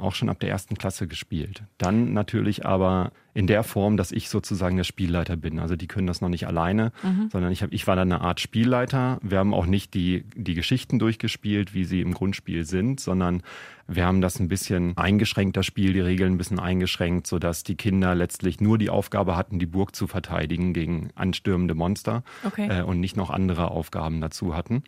auch 0.02 0.16
schon 0.16 0.30
ab 0.30 0.40
der 0.40 0.50
ersten 0.50 0.76
Klasse 0.76 1.08
gespielt. 1.08 1.64
Dann 1.78 2.14
natürlich 2.14 2.66
aber 2.66 3.12
in 3.34 3.48
der 3.48 3.64
Form, 3.64 3.96
dass 3.96 4.12
ich 4.12 4.28
sozusagen 4.28 4.76
der 4.76 4.84
Spielleiter 4.84 5.38
bin. 5.38 5.60
Also 5.60 5.78
die 5.78 5.88
können 5.88 6.08
das 6.08 6.20
noch 6.20 6.28
nicht 6.28 6.48
alleine, 6.48 6.92
sondern 7.32 7.52
ich, 7.52 7.64
hab, 7.64 7.72
ich 7.72 7.88
war 7.88 7.96
dann 7.96 8.12
eine 8.12 8.22
Art 8.22 8.42
Spielleiter. 8.42 9.20
Wir 9.22 9.38
haben 9.38 9.54
auch 9.54 9.66
nicht 9.66 9.94
die, 9.94 10.26
die 10.36 10.54
Geschichten 10.54 11.00
durchgespielt, 11.00 11.74
wie 11.74 11.86
sie 11.86 12.02
im 12.02 12.14
Grundspiel 12.14 12.66
sind, 12.66 13.00
sondern 13.00 13.42
wir 13.88 14.06
haben 14.06 14.22
das 14.22 14.40
ein 14.40 14.50
bisschen 14.50 14.98
eingeschränkt, 14.98 15.56
das 15.56 15.66
Spiel, 15.66 15.94
die 15.94 16.02
Regeln 16.02 16.34
ein 16.34 16.38
bisschen 16.38 16.60
eingeschränkt, 16.60 17.26
sodass 17.28 17.64
die 17.64 17.76
Kinder 17.76 18.16
letztlich 18.16 18.60
nur 18.60 18.78
die 18.78 18.90
Aufgabe 18.90 19.38
hatten, 19.38 19.60
die 19.60 19.66
Burg 19.66 19.96
zu 19.96 20.08
verteidigen 20.08 20.74
gegen 20.74 21.10
anstürmende 21.16 21.74
Monster 21.76 22.24
Okay. 22.44 22.68
äh, 22.70 22.84
und 22.84 23.00
nicht 23.00 23.16
noch 23.16 23.30
andere 23.30 23.72
Aufgaben 23.72 24.20
dazu 24.20 24.56
hatten. 24.56 24.84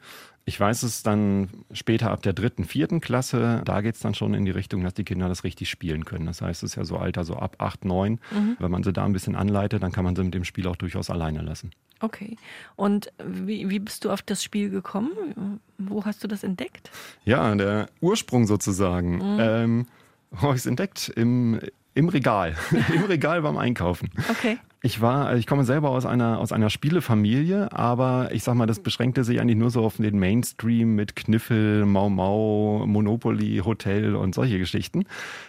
Ich 0.45 0.59
weiß 0.59 0.83
es 0.83 1.03
dann 1.03 1.49
später 1.71 2.11
ab 2.11 2.21
der 2.21 2.33
dritten, 2.33 2.65
vierten 2.65 2.99
Klasse, 2.99 3.61
da 3.63 3.79
geht's 3.79 4.01
dann 4.01 4.13
schon 4.13 4.33
in 4.33 4.43
die 4.43 4.51
Richtung, 4.51 4.83
dass 4.83 4.93
die 4.93 5.05
Kinder 5.05 5.29
das 5.29 5.45
richtig 5.45 5.69
spielen 5.69 6.03
können. 6.03 6.25
Das 6.25 6.41
heißt, 6.41 6.63
es 6.63 6.71
ist 6.71 6.75
ja 6.75 6.83
so 6.83 6.97
Alter 6.97 7.23
so 7.23 7.35
ab 7.37 7.55
acht, 7.59 7.85
neun. 7.85 8.19
Wenn 8.59 8.69
man 8.71 8.83
sie 8.83 8.91
da 8.91 9.05
ein 9.05 9.13
bisschen 9.13 9.37
anleitet, 9.37 9.81
dann 9.81 9.93
kann 9.93 10.03
man 10.03 10.17
sie 10.17 10.23
mit 10.23 10.33
dem 10.33 10.43
Spiel 10.43 10.67
auch 10.67 10.75
durchaus 10.75 11.09
alleine 11.09 11.41
lassen. 11.41 11.71
Okay. 12.01 12.35
Und 12.75 13.13
wie, 13.23 13.69
wie 13.69 13.79
bist 13.79 14.03
du 14.03 14.11
auf 14.11 14.21
das 14.21 14.43
Spiel 14.43 14.69
gekommen? 14.69 15.61
Wo 15.77 16.03
hast 16.03 16.21
du 16.23 16.27
das 16.27 16.43
entdeckt? 16.43 16.91
Ja, 17.23 17.55
der 17.55 17.87
Ursprung 18.01 18.45
sozusagen. 18.45 19.21
Ähm, 19.39 19.85
wo 20.31 20.49
hab 20.49 20.55
ich's 20.55 20.65
entdeckt? 20.65 21.07
Im, 21.15 21.61
im 21.93 22.09
Regal. 22.09 22.57
Im 22.93 23.03
Regal 23.05 23.41
beim 23.41 23.55
Einkaufen. 23.57 24.09
Okay. 24.29 24.57
Ich 24.85 24.99
war, 24.99 25.37
ich 25.37 25.47
komme 25.47 25.63
selber 25.63 25.91
aus 25.91 26.05
einer, 26.05 26.39
aus 26.39 26.51
einer 26.51 26.69
Spielefamilie, 26.69 27.71
aber 27.71 28.33
ich 28.33 28.43
sag 28.43 28.55
mal, 28.55 28.65
das 28.65 28.81
beschränkte 28.81 29.23
sich 29.23 29.39
eigentlich 29.39 29.55
nur 29.55 29.71
so 29.71 29.81
auf 29.85 29.95
den 29.95 30.19
Mainstream 30.19 30.93
mit 30.93 31.15
Kniffel, 31.15 31.85
Mau 31.85 32.09
Mau, 32.09 32.85
Monopoly, 32.85 33.61
Hotel 33.63 34.13
und 34.13 34.35
solche 34.35 34.59
Geschichten. 34.59 35.05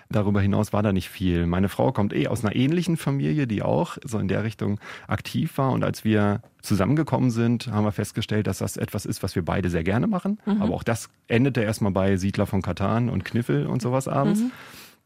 Darüber 0.08 0.40
hinaus 0.40 0.72
war 0.72 0.84
da 0.84 0.92
nicht 0.92 1.08
viel. 1.08 1.48
Meine 1.48 1.68
Frau 1.68 1.90
kommt 1.90 2.12
eh 2.12 2.28
aus 2.28 2.44
einer 2.44 2.54
ähnlichen 2.54 2.96
Familie, 2.96 3.48
die 3.48 3.64
auch 3.64 3.98
so 4.04 4.20
in 4.20 4.28
der 4.28 4.44
Richtung 4.44 4.78
aktiv 5.08 5.58
war. 5.58 5.72
Und 5.72 5.82
als 5.82 6.04
wir 6.04 6.40
zusammengekommen 6.62 7.32
sind, 7.32 7.66
haben 7.66 7.84
wir 7.84 7.90
festgestellt, 7.90 8.46
dass 8.46 8.58
das 8.58 8.76
etwas 8.76 9.04
ist, 9.04 9.24
was 9.24 9.34
wir 9.34 9.44
beide 9.44 9.68
sehr 9.68 9.82
gerne 9.82 10.06
machen. 10.06 10.38
Aber 10.60 10.74
auch 10.74 10.84
das 10.84 11.08
endete 11.26 11.60
erstmal 11.60 11.90
bei 11.90 12.18
Siedler 12.18 12.46
von 12.46 12.62
Katan 12.62 13.10
und 13.10 13.24
Kniffel 13.24 13.66
und 13.66 13.82
sowas 13.82 14.06
abends. 14.06 14.42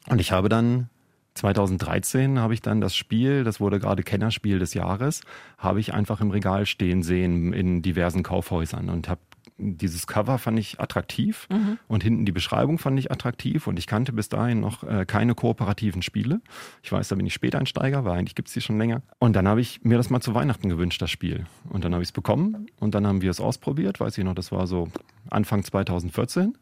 Und 0.06 0.20
ich 0.20 0.32
habe 0.32 0.50
dann 0.50 0.90
2013 1.34 2.38
habe 2.38 2.54
ich 2.54 2.62
dann 2.62 2.80
das 2.80 2.96
Spiel, 2.96 3.44
das 3.44 3.60
wurde 3.60 3.78
gerade 3.78 4.02
Kennerspiel 4.02 4.58
des 4.58 4.75
Jahres, 4.75 5.20
habe 5.56 5.80
ich 5.80 5.94
einfach 5.94 6.20
im 6.20 6.30
Regal 6.30 6.66
stehen 6.66 7.02
sehen 7.02 7.52
in 7.52 7.82
diversen 7.82 8.22
Kaufhäusern 8.22 8.90
und 8.90 9.08
habe 9.08 9.20
dieses 9.58 10.06
Cover 10.06 10.38
fand 10.38 10.58
ich 10.58 10.80
attraktiv 10.80 11.48
und 11.88 12.02
hinten 12.02 12.25
die 12.25 12.32
Beschreibung 12.32 12.78
fand 12.78 12.98
ich 12.98 13.10
attraktiv 13.10 13.66
und 13.66 13.78
ich 13.78 13.86
kannte 13.86 14.12
bis 14.12 14.28
dahin 14.28 14.60
noch 14.60 14.84
äh, 14.84 15.04
keine 15.04 15.34
kooperativen 15.34 16.02
Spiele. 16.02 16.41
Ich 16.82 16.93
weiß, 16.93 17.08
da 17.08 17.17
bin 17.17 17.26
ich 17.26 17.34
Späteinsteiger, 17.34 18.05
weil 18.05 18.19
eigentlich 18.19 18.36
gibt's 18.36 18.53
die 18.53 18.60
schon 18.60 18.79
länger. 18.79 19.03
Und 19.19 19.34
dann 19.34 19.48
habe 19.48 19.60
ich 19.60 19.82
mir 19.82 19.96
das 19.96 20.10
mal 20.10 20.20
zu 20.20 20.34
Weihnachten 20.34 20.69
gewünscht, 20.69 21.03
das 21.03 21.10
Spiel. 21.10 21.44
Und 21.69 21.84
dann 21.84 21.93
habe 21.93 22.03
ich 22.03 22.10
es 22.10 22.12
bekommen 22.12 22.69
und 22.79 22.94
dann 22.94 23.06
haben 23.06 23.20
wir 23.20 23.31
es 23.31 23.41
ausprobiert, 23.41 23.98
weiß 23.98 24.17
ich 24.17 24.24
noch, 24.24 24.34
das 24.34 24.53
war 24.53 24.67
so 24.67 24.88
Anfang 25.29 25.64
2014. 25.64 26.56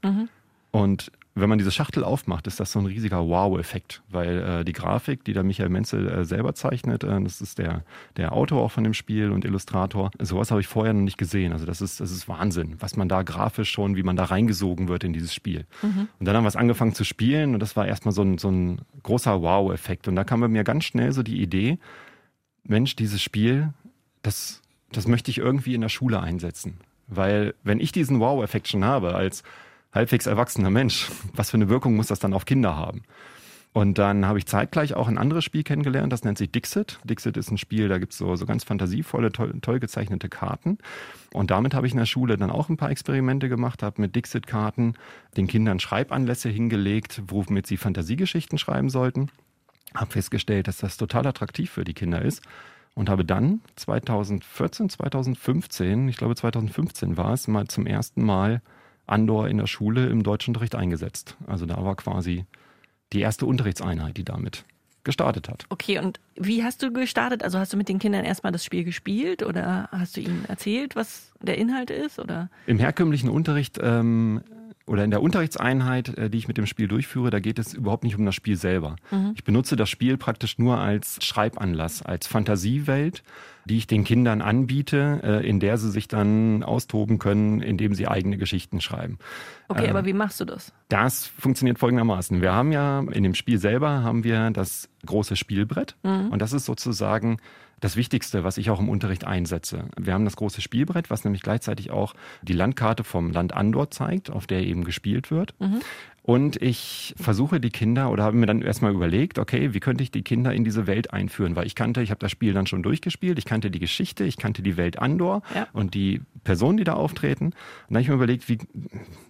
Und 0.70 1.12
wenn 1.38 1.50
man 1.50 1.58
diese 1.58 1.70
Schachtel 1.70 2.02
aufmacht, 2.02 2.46
ist 2.46 2.60
das 2.60 2.72
so 2.72 2.78
ein 2.78 2.86
riesiger 2.86 3.28
Wow-Effekt, 3.28 4.02
weil 4.08 4.38
äh, 4.38 4.64
die 4.64 4.72
Grafik, 4.72 5.22
die 5.24 5.34
der 5.34 5.42
Michael 5.42 5.68
Menzel 5.68 6.08
äh, 6.08 6.24
selber 6.24 6.54
zeichnet, 6.54 7.04
äh, 7.04 7.20
das 7.20 7.42
ist 7.42 7.58
der, 7.58 7.84
der 8.16 8.32
Autor 8.32 8.62
auch 8.62 8.70
von 8.70 8.84
dem 8.84 8.94
Spiel 8.94 9.30
und 9.30 9.44
Illustrator, 9.44 10.10
sowas 10.18 10.50
habe 10.50 10.62
ich 10.62 10.66
vorher 10.66 10.94
noch 10.94 11.02
nicht 11.02 11.18
gesehen. 11.18 11.52
Also 11.52 11.66
das 11.66 11.82
ist, 11.82 12.00
das 12.00 12.10
ist 12.10 12.26
Wahnsinn, 12.26 12.76
was 12.80 12.96
man 12.96 13.10
da 13.10 13.22
grafisch 13.22 13.70
schon, 13.70 13.96
wie 13.96 14.02
man 14.02 14.16
da 14.16 14.24
reingesogen 14.24 14.88
wird 14.88 15.04
in 15.04 15.12
dieses 15.12 15.34
Spiel. 15.34 15.66
Und 16.18 16.26
dann 16.26 16.34
haben 16.34 16.44
wir 16.44 16.48
es 16.48 16.56
angefangen 16.56 16.94
zu 16.94 17.04
spielen 17.04 17.52
und 17.52 17.60
das 17.60 17.76
war 17.76 17.86
erstmal 17.86 18.12
so 18.12 18.22
ein, 18.22 18.38
so 18.38 18.50
ein 18.50 18.80
großer 19.02 19.42
Wow-Effekt. 19.42 20.08
Und 20.08 20.16
da 20.16 20.24
kam 20.24 20.40
bei 20.40 20.48
mir 20.48 20.64
ganz 20.64 20.84
schnell 20.84 21.12
so 21.12 21.22
die 21.22 21.42
Idee, 21.42 21.78
Mensch, 22.64 22.96
dieses 22.96 23.20
Spiel, 23.20 23.74
das, 24.22 24.62
das 24.90 25.06
möchte 25.06 25.30
ich 25.30 25.36
irgendwie 25.36 25.74
in 25.74 25.82
der 25.82 25.90
Schule 25.90 26.20
einsetzen. 26.20 26.78
Weil 27.08 27.54
wenn 27.62 27.78
ich 27.78 27.92
diesen 27.92 28.20
Wow-Effekt 28.20 28.68
schon 28.68 28.84
habe 28.84 29.14
als 29.14 29.42
halbwegs 29.96 30.26
erwachsener 30.26 30.70
Mensch, 30.70 31.10
was 31.34 31.50
für 31.50 31.56
eine 31.56 31.68
Wirkung 31.68 31.96
muss 31.96 32.06
das 32.06 32.20
dann 32.20 32.34
auf 32.34 32.44
Kinder 32.44 32.76
haben? 32.76 33.02
Und 33.72 33.98
dann 33.98 34.24
habe 34.24 34.38
ich 34.38 34.46
zeitgleich 34.46 34.94
auch 34.94 35.06
ein 35.06 35.18
anderes 35.18 35.44
Spiel 35.44 35.62
kennengelernt, 35.62 36.10
das 36.10 36.24
nennt 36.24 36.38
sich 36.38 36.50
Dixit. 36.50 36.98
Dixit 37.04 37.36
ist 37.36 37.50
ein 37.50 37.58
Spiel, 37.58 37.88
da 37.88 37.98
gibt's 37.98 38.16
so, 38.16 38.34
so 38.34 38.46
ganz 38.46 38.64
fantasievolle, 38.64 39.32
toll, 39.32 39.54
toll 39.60 39.80
gezeichnete 39.80 40.30
Karten. 40.30 40.78
Und 41.34 41.50
damit 41.50 41.74
habe 41.74 41.86
ich 41.86 41.92
in 41.92 41.98
der 41.98 42.06
Schule 42.06 42.38
dann 42.38 42.50
auch 42.50 42.70
ein 42.70 42.78
paar 42.78 42.90
Experimente 42.90 43.50
gemacht, 43.50 43.82
habe 43.82 44.00
mit 44.00 44.16
Dixit-Karten 44.16 44.94
den 45.36 45.46
Kindern 45.46 45.78
Schreibanlässe 45.78 46.48
hingelegt, 46.48 47.20
womit 47.28 47.66
sie 47.66 47.76
Fantasiegeschichten 47.76 48.56
schreiben 48.56 48.88
sollten. 48.88 49.30
Habe 49.94 50.10
festgestellt, 50.10 50.68
dass 50.68 50.78
das 50.78 50.96
total 50.96 51.26
attraktiv 51.26 51.70
für 51.70 51.84
die 51.84 51.94
Kinder 51.94 52.22
ist 52.22 52.42
und 52.94 53.10
habe 53.10 53.26
dann 53.26 53.60
2014, 53.76 54.88
2015, 54.88 56.08
ich 56.08 56.16
glaube 56.16 56.34
2015 56.34 57.18
war 57.18 57.34
es, 57.34 57.46
mal 57.46 57.66
zum 57.66 57.86
ersten 57.86 58.24
Mal 58.24 58.62
Andor 59.06 59.48
in 59.48 59.58
der 59.58 59.66
Schule 59.66 60.06
im 60.08 60.22
Deutschunterricht 60.22 60.74
eingesetzt. 60.74 61.36
Also 61.46 61.66
da 61.66 61.82
war 61.84 61.96
quasi 61.96 62.44
die 63.12 63.20
erste 63.20 63.46
Unterrichtseinheit, 63.46 64.16
die 64.16 64.24
damit 64.24 64.64
gestartet 65.04 65.48
hat. 65.48 65.64
Okay, 65.68 65.98
und 66.00 66.20
wie 66.34 66.64
hast 66.64 66.82
du 66.82 66.92
gestartet? 66.92 67.44
Also 67.44 67.58
hast 67.58 67.72
du 67.72 67.76
mit 67.76 67.88
den 67.88 68.00
Kindern 68.00 68.24
erstmal 68.24 68.52
das 68.52 68.64
Spiel 68.64 68.82
gespielt 68.82 69.44
oder 69.44 69.88
hast 69.92 70.16
du 70.16 70.20
ihnen 70.20 70.44
erzählt, 70.48 70.96
was 70.96 71.32
der 71.40 71.56
Inhalt 71.58 71.90
ist? 71.90 72.18
Oder? 72.18 72.50
Im 72.66 72.78
herkömmlichen 72.78 73.30
Unterricht 73.30 73.78
ähm, 73.80 74.42
oder 74.86 75.04
in 75.04 75.10
der 75.10 75.20
Unterrichtseinheit, 75.20 76.16
äh, 76.16 76.30
die 76.30 76.38
ich 76.38 76.48
mit 76.48 76.56
dem 76.56 76.66
Spiel 76.66 76.88
durchführe, 76.88 77.30
da 77.30 77.40
geht 77.40 77.58
es 77.58 77.74
überhaupt 77.74 78.04
nicht 78.04 78.16
um 78.16 78.24
das 78.24 78.34
Spiel 78.34 78.56
selber. 78.56 78.96
Mhm. 79.10 79.32
Ich 79.34 79.44
benutze 79.44 79.76
das 79.76 79.90
Spiel 79.90 80.16
praktisch 80.16 80.58
nur 80.58 80.78
als 80.78 81.18
Schreibanlass, 81.24 82.02
als 82.02 82.26
Fantasiewelt, 82.28 83.24
die 83.64 83.78
ich 83.78 83.88
den 83.88 84.04
Kindern 84.04 84.40
anbiete, 84.42 85.20
äh, 85.24 85.48
in 85.48 85.58
der 85.58 85.76
sie 85.76 85.90
sich 85.90 86.06
dann 86.06 86.62
austoben 86.62 87.18
können, 87.18 87.60
indem 87.62 87.94
sie 87.94 88.06
eigene 88.06 88.38
Geschichten 88.38 88.80
schreiben. 88.80 89.18
Okay, 89.68 89.84
ähm, 89.84 89.90
aber 89.90 90.06
wie 90.06 90.12
machst 90.12 90.40
du 90.40 90.44
das? 90.44 90.72
Das 90.88 91.26
funktioniert 91.26 91.80
folgendermaßen. 91.80 92.40
Wir 92.40 92.52
haben 92.52 92.70
ja 92.70 93.00
in 93.00 93.24
dem 93.24 93.34
Spiel 93.34 93.58
selber 93.58 94.04
haben 94.04 94.22
wir 94.22 94.50
das 94.50 94.88
große 95.04 95.34
Spielbrett 95.34 95.96
mhm. 96.04 96.28
und 96.30 96.40
das 96.40 96.52
ist 96.52 96.64
sozusagen 96.64 97.38
das 97.80 97.96
Wichtigste, 97.96 98.42
was 98.44 98.56
ich 98.56 98.70
auch 98.70 98.80
im 98.80 98.88
Unterricht 98.88 99.24
einsetze. 99.24 99.84
Wir 99.98 100.14
haben 100.14 100.24
das 100.24 100.36
große 100.36 100.60
Spielbrett, 100.60 101.10
was 101.10 101.24
nämlich 101.24 101.42
gleichzeitig 101.42 101.90
auch 101.90 102.14
die 102.42 102.54
Landkarte 102.54 103.04
vom 103.04 103.30
Land 103.30 103.52
Andor 103.52 103.90
zeigt, 103.90 104.30
auf 104.30 104.46
der 104.46 104.62
eben 104.62 104.84
gespielt 104.84 105.30
wird. 105.30 105.54
Mhm. 105.60 105.80
Und 106.22 106.60
ich 106.60 107.14
versuche 107.16 107.60
die 107.60 107.70
Kinder 107.70 108.10
oder 108.10 108.24
habe 108.24 108.36
mir 108.36 108.46
dann 108.46 108.60
erstmal 108.60 108.92
überlegt, 108.92 109.38
okay, 109.38 109.74
wie 109.74 109.80
könnte 109.80 110.02
ich 110.02 110.10
die 110.10 110.22
Kinder 110.22 110.52
in 110.52 110.64
diese 110.64 110.88
Welt 110.88 111.12
einführen? 111.12 111.54
Weil 111.54 111.68
ich 111.68 111.76
kannte, 111.76 112.02
ich 112.02 112.10
habe 112.10 112.18
das 112.18 112.32
Spiel 112.32 112.52
dann 112.52 112.66
schon 112.66 112.82
durchgespielt, 112.82 113.38
ich 113.38 113.44
kannte 113.44 113.70
die 113.70 113.78
Geschichte, 113.78 114.24
ich 114.24 114.36
kannte 114.36 114.60
die 114.60 114.76
Welt 114.76 114.98
Andor 114.98 115.42
ja. 115.54 115.68
und 115.72 115.94
die 115.94 116.22
Personen, 116.42 116.78
die 116.78 116.84
da 116.84 116.94
auftreten. 116.94 117.44
Und 117.44 117.54
dann 117.90 117.96
habe 117.96 118.02
ich 118.02 118.08
mir 118.08 118.14
überlegt, 118.14 118.48
wie, 118.48 118.58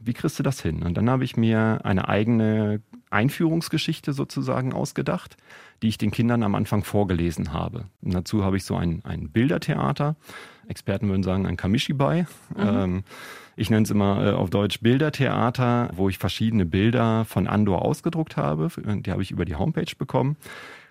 wie 0.02 0.14
kriegst 0.14 0.38
du 0.38 0.42
das 0.42 0.62
hin? 0.62 0.82
Und 0.84 0.96
dann 0.96 1.10
habe 1.10 1.24
ich 1.24 1.36
mir 1.36 1.80
eine 1.84 2.08
eigene 2.08 2.80
Einführungsgeschichte 3.16 4.12
sozusagen 4.12 4.73
ausgedacht, 4.73 5.37
die 5.82 5.88
ich 5.88 5.99
den 5.99 6.11
Kindern 6.11 6.42
am 6.42 6.54
Anfang 6.54 6.85
vorgelesen 6.85 7.52
habe. 7.52 7.87
Und 8.02 8.14
dazu 8.14 8.44
habe 8.44 8.56
ich 8.56 8.64
so 8.64 8.76
ein, 8.76 9.02
ein 9.04 9.30
Bildertheater. 9.30 10.16
Experten 10.68 11.08
würden 11.08 11.23
sagen, 11.23 11.46
ein 11.46 11.56
Kamishibai. 11.56 12.26
Mhm. 12.54 12.62
Ähm, 12.62 13.04
ich 13.56 13.70
nenne 13.70 13.85
es 13.85 13.90
immer 13.90 14.25
äh, 14.25 14.30
auf 14.32 14.50
Deutsch 14.50 14.80
Bildertheater, 14.80 15.90
wo 15.94 16.08
ich 16.08 16.18
verschiedene 16.18 16.66
Bilder 16.66 17.25
von 17.25 17.46
Andor 17.46 17.82
ausgedruckt 17.82 18.37
habe. 18.37 18.68
Die 18.76 19.11
habe 19.11 19.23
ich 19.23 19.30
über 19.30 19.44
die 19.44 19.56
Homepage 19.56 19.92
bekommen 19.96 20.37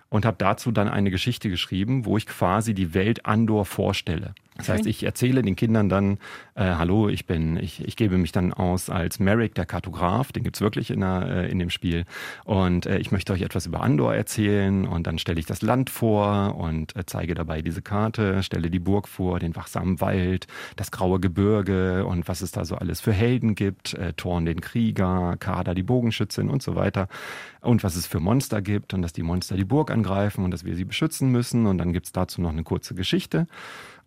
und 0.10 0.26
habe 0.26 0.38
dazu 0.40 0.72
dann 0.72 0.88
eine 0.88 1.12
Geschichte 1.12 1.50
geschrieben, 1.50 2.06
wo 2.06 2.18
ich 2.18 2.26
quasi 2.26 2.74
die 2.74 2.94
Welt 2.94 3.26
Andor 3.26 3.66
vorstelle. 3.66 4.34
Das 4.58 4.70
heißt, 4.70 4.86
ich 4.86 5.04
erzähle 5.04 5.42
den 5.42 5.58
Kindern 5.58 5.90
dann, 5.90 6.18
äh, 6.56 6.64
hallo, 6.64 7.10
ich 7.10 7.26
bin, 7.26 7.58
ich, 7.58 7.86
ich 7.86 7.98
gebe 7.98 8.18
mich 8.18 8.32
dann 8.32 8.54
aus 8.54 8.90
als 8.90 9.20
Merrick, 9.20 9.54
der 9.54 9.66
Kartograf, 9.66 10.32
den 10.32 10.44
gibt's 10.44 10.62
wirklich 10.62 10.92
in, 10.92 11.02
der, 11.02 11.28
äh, 11.28 11.52
in 11.52 11.60
dem 11.60 11.70
Spiel. 11.70 12.06
Und 12.46 12.86
äh, 12.86 12.98
ich 13.00 13.12
möchte 13.12 13.34
euch 13.34 13.42
etwas 13.42 13.66
über 13.66 13.82
Andor 13.82 14.16
erzählen 14.16 14.88
und 14.88 15.08
dann 15.08 15.18
stelle 15.20 15.40
ich 15.40 15.46
das 15.46 15.62
Land 15.62 15.90
vor 15.90 16.56
und 16.56 16.96
äh, 16.96 17.06
zeige 17.06 17.36
dabei 17.36 17.62
diese 17.62 17.82
Karte, 17.82 18.44
stelle 18.44 18.70
die 18.70 18.80
Burg 18.80 19.10
vor, 19.10 19.40
den 19.40 19.58
wachsamen 19.58 20.00
Wald, 20.00 20.48
das 20.78 20.90
graue 20.90 21.20
Gebirge 21.20 22.06
und 22.06 22.30
was 22.30 22.42
es 22.42 22.52
da 22.52 22.64
so 22.64 22.76
alles 22.76 23.02
für 23.02 23.12
Helden 23.12 23.56
gibt, 23.56 23.94
äh, 23.96 24.14
Thorn 24.14 24.46
den 24.46 24.62
Krieger, 24.62 25.36
Kader 25.38 25.76
die 25.76 25.84
Bogenschützin 25.84 26.50
und 26.50 26.64
so 26.64 26.76
weiter. 26.76 27.10
Und 27.60 27.84
was 27.84 27.98
es 27.98 28.08
für 28.08 28.22
Monster 28.22 28.62
gibt 28.62 28.94
und 28.94 29.02
dass 29.02 29.12
die 29.12 29.24
Monster 29.24 29.58
die 29.58 29.66
Burg 29.66 29.92
angreifen 29.92 30.46
und 30.46 30.52
dass 30.52 30.64
wir 30.64 30.76
sie 30.76 30.86
beschützen 30.86 31.30
müssen. 31.30 31.66
Und 31.66 31.80
dann 31.80 31.94
gibt's 31.94 32.12
dazu 32.12 32.40
noch 32.40 32.52
eine 32.52 32.64
kurze 32.64 32.96
Geschichte. 32.96 33.48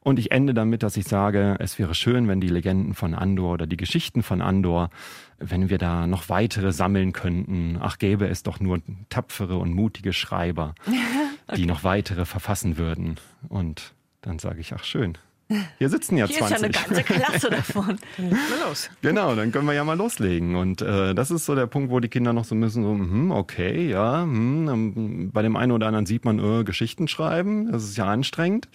Und 0.00 0.18
ich 0.18 0.30
ende 0.30 0.54
damit, 0.54 0.82
dass 0.82 0.96
ich 0.96 1.06
sage, 1.06 1.56
es 1.58 1.78
wäre 1.78 1.94
schön, 1.94 2.28
wenn 2.28 2.40
die 2.40 2.48
Legenden 2.48 2.94
von 2.94 3.14
Andor 3.14 3.54
oder 3.54 3.66
die 3.66 3.76
Geschichten 3.76 4.22
von 4.22 4.40
Andor, 4.40 4.90
wenn 5.38 5.70
wir 5.70 5.78
da 5.78 6.06
noch 6.06 6.28
weitere 6.28 6.72
sammeln 6.72 7.12
könnten. 7.12 7.78
Ach, 7.80 7.98
gäbe 7.98 8.26
es 8.28 8.42
doch 8.42 8.60
nur 8.60 8.80
tapfere 9.08 9.58
und 9.58 9.74
mutige 9.74 10.12
Schreiber, 10.12 10.74
okay. 10.86 11.56
die 11.56 11.66
noch 11.66 11.84
weitere 11.84 12.24
verfassen 12.24 12.78
würden. 12.78 13.16
Und 13.48 13.92
dann 14.22 14.38
sage 14.38 14.60
ich, 14.60 14.72
ach 14.72 14.84
schön. 14.84 15.18
Hier 15.78 15.88
sitzen 15.88 16.18
ja 16.18 16.26
Hier 16.26 16.38
20. 16.38 16.58
Hier 16.58 16.68
ist 16.68 16.76
ja 16.76 16.88
eine 16.88 16.94
ganze 16.94 17.12
Klasse 17.12 17.50
davon. 17.50 17.98
mal 18.18 18.68
los. 18.68 18.90
Genau, 19.00 19.34
dann 19.34 19.50
können 19.50 19.66
wir 19.66 19.72
ja 19.72 19.82
mal 19.82 19.96
loslegen. 19.96 20.56
Und 20.56 20.82
äh, 20.82 21.14
das 21.14 21.30
ist 21.30 21.46
so 21.46 21.54
der 21.54 21.66
Punkt, 21.66 21.90
wo 21.90 22.00
die 22.00 22.08
Kinder 22.08 22.34
noch 22.34 22.44
so 22.44 22.54
müssen, 22.54 22.82
so, 22.82 22.90
hm, 22.90 23.30
okay, 23.30 23.88
ja, 23.88 24.22
hm, 24.22 25.30
bei 25.32 25.40
dem 25.40 25.56
einen 25.56 25.72
oder 25.72 25.86
anderen 25.86 26.04
sieht 26.04 26.26
man, 26.26 26.38
äh, 26.38 26.64
Geschichten 26.64 27.08
schreiben, 27.08 27.72
das 27.72 27.84
ist 27.84 27.96
ja 27.96 28.06
anstrengend. 28.06 28.68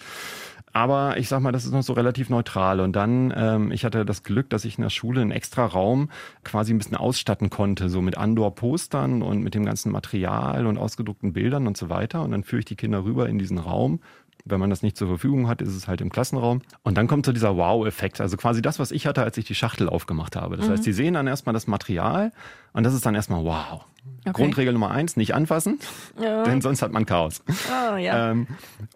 Aber 0.74 1.18
ich 1.18 1.28
sag 1.28 1.40
mal, 1.40 1.52
das 1.52 1.64
ist 1.64 1.70
noch 1.70 1.84
so 1.84 1.92
relativ 1.92 2.30
neutral. 2.30 2.80
Und 2.80 2.94
dann, 2.96 3.32
ähm, 3.36 3.70
ich 3.70 3.84
hatte 3.84 4.04
das 4.04 4.24
Glück, 4.24 4.50
dass 4.50 4.64
ich 4.64 4.76
in 4.76 4.82
der 4.82 4.90
Schule 4.90 5.20
einen 5.20 5.30
extra 5.30 5.64
Raum 5.64 6.10
quasi 6.42 6.74
ein 6.74 6.78
bisschen 6.78 6.96
ausstatten 6.96 7.48
konnte, 7.48 7.88
so 7.88 8.02
mit 8.02 8.18
Andor-Postern 8.18 9.22
und 9.22 9.40
mit 9.40 9.54
dem 9.54 9.64
ganzen 9.64 9.92
Material 9.92 10.66
und 10.66 10.76
ausgedruckten 10.76 11.32
Bildern 11.32 11.68
und 11.68 11.76
so 11.76 11.90
weiter. 11.90 12.22
Und 12.22 12.32
dann 12.32 12.42
führe 12.42 12.58
ich 12.58 12.64
die 12.64 12.74
Kinder 12.74 13.04
rüber 13.04 13.28
in 13.28 13.38
diesen 13.38 13.58
Raum. 13.58 14.00
Wenn 14.44 14.58
man 14.58 14.68
das 14.68 14.82
nicht 14.82 14.96
zur 14.96 15.06
Verfügung 15.06 15.46
hat, 15.46 15.62
ist 15.62 15.76
es 15.76 15.86
halt 15.86 16.00
im 16.00 16.10
Klassenraum. 16.10 16.60
Und 16.82 16.98
dann 16.98 17.06
kommt 17.06 17.24
so 17.24 17.32
dieser 17.32 17.56
Wow-Effekt. 17.56 18.20
Also 18.20 18.36
quasi 18.36 18.60
das, 18.60 18.80
was 18.80 18.90
ich 18.90 19.06
hatte, 19.06 19.22
als 19.22 19.38
ich 19.38 19.44
die 19.44 19.54
Schachtel 19.54 19.88
aufgemacht 19.88 20.34
habe. 20.34 20.56
Das 20.56 20.66
mhm. 20.66 20.72
heißt, 20.72 20.82
sie 20.82 20.92
sehen 20.92 21.14
dann 21.14 21.28
erstmal 21.28 21.52
das 21.52 21.68
Material 21.68 22.32
und 22.72 22.82
das 22.82 22.94
ist 22.94 23.06
dann 23.06 23.14
erstmal 23.14 23.44
wow. 23.44 23.86
Okay. 24.26 24.32
Grundregel 24.32 24.72
Nummer 24.72 24.90
eins, 24.90 25.16
nicht 25.16 25.34
anfassen, 25.34 25.78
ja. 26.20 26.42
denn 26.44 26.62
sonst 26.62 26.80
hat 26.80 26.92
man 26.92 27.04
Chaos. 27.04 27.42
Oh, 27.46 27.96
ja. 27.96 28.30
ähm, 28.30 28.46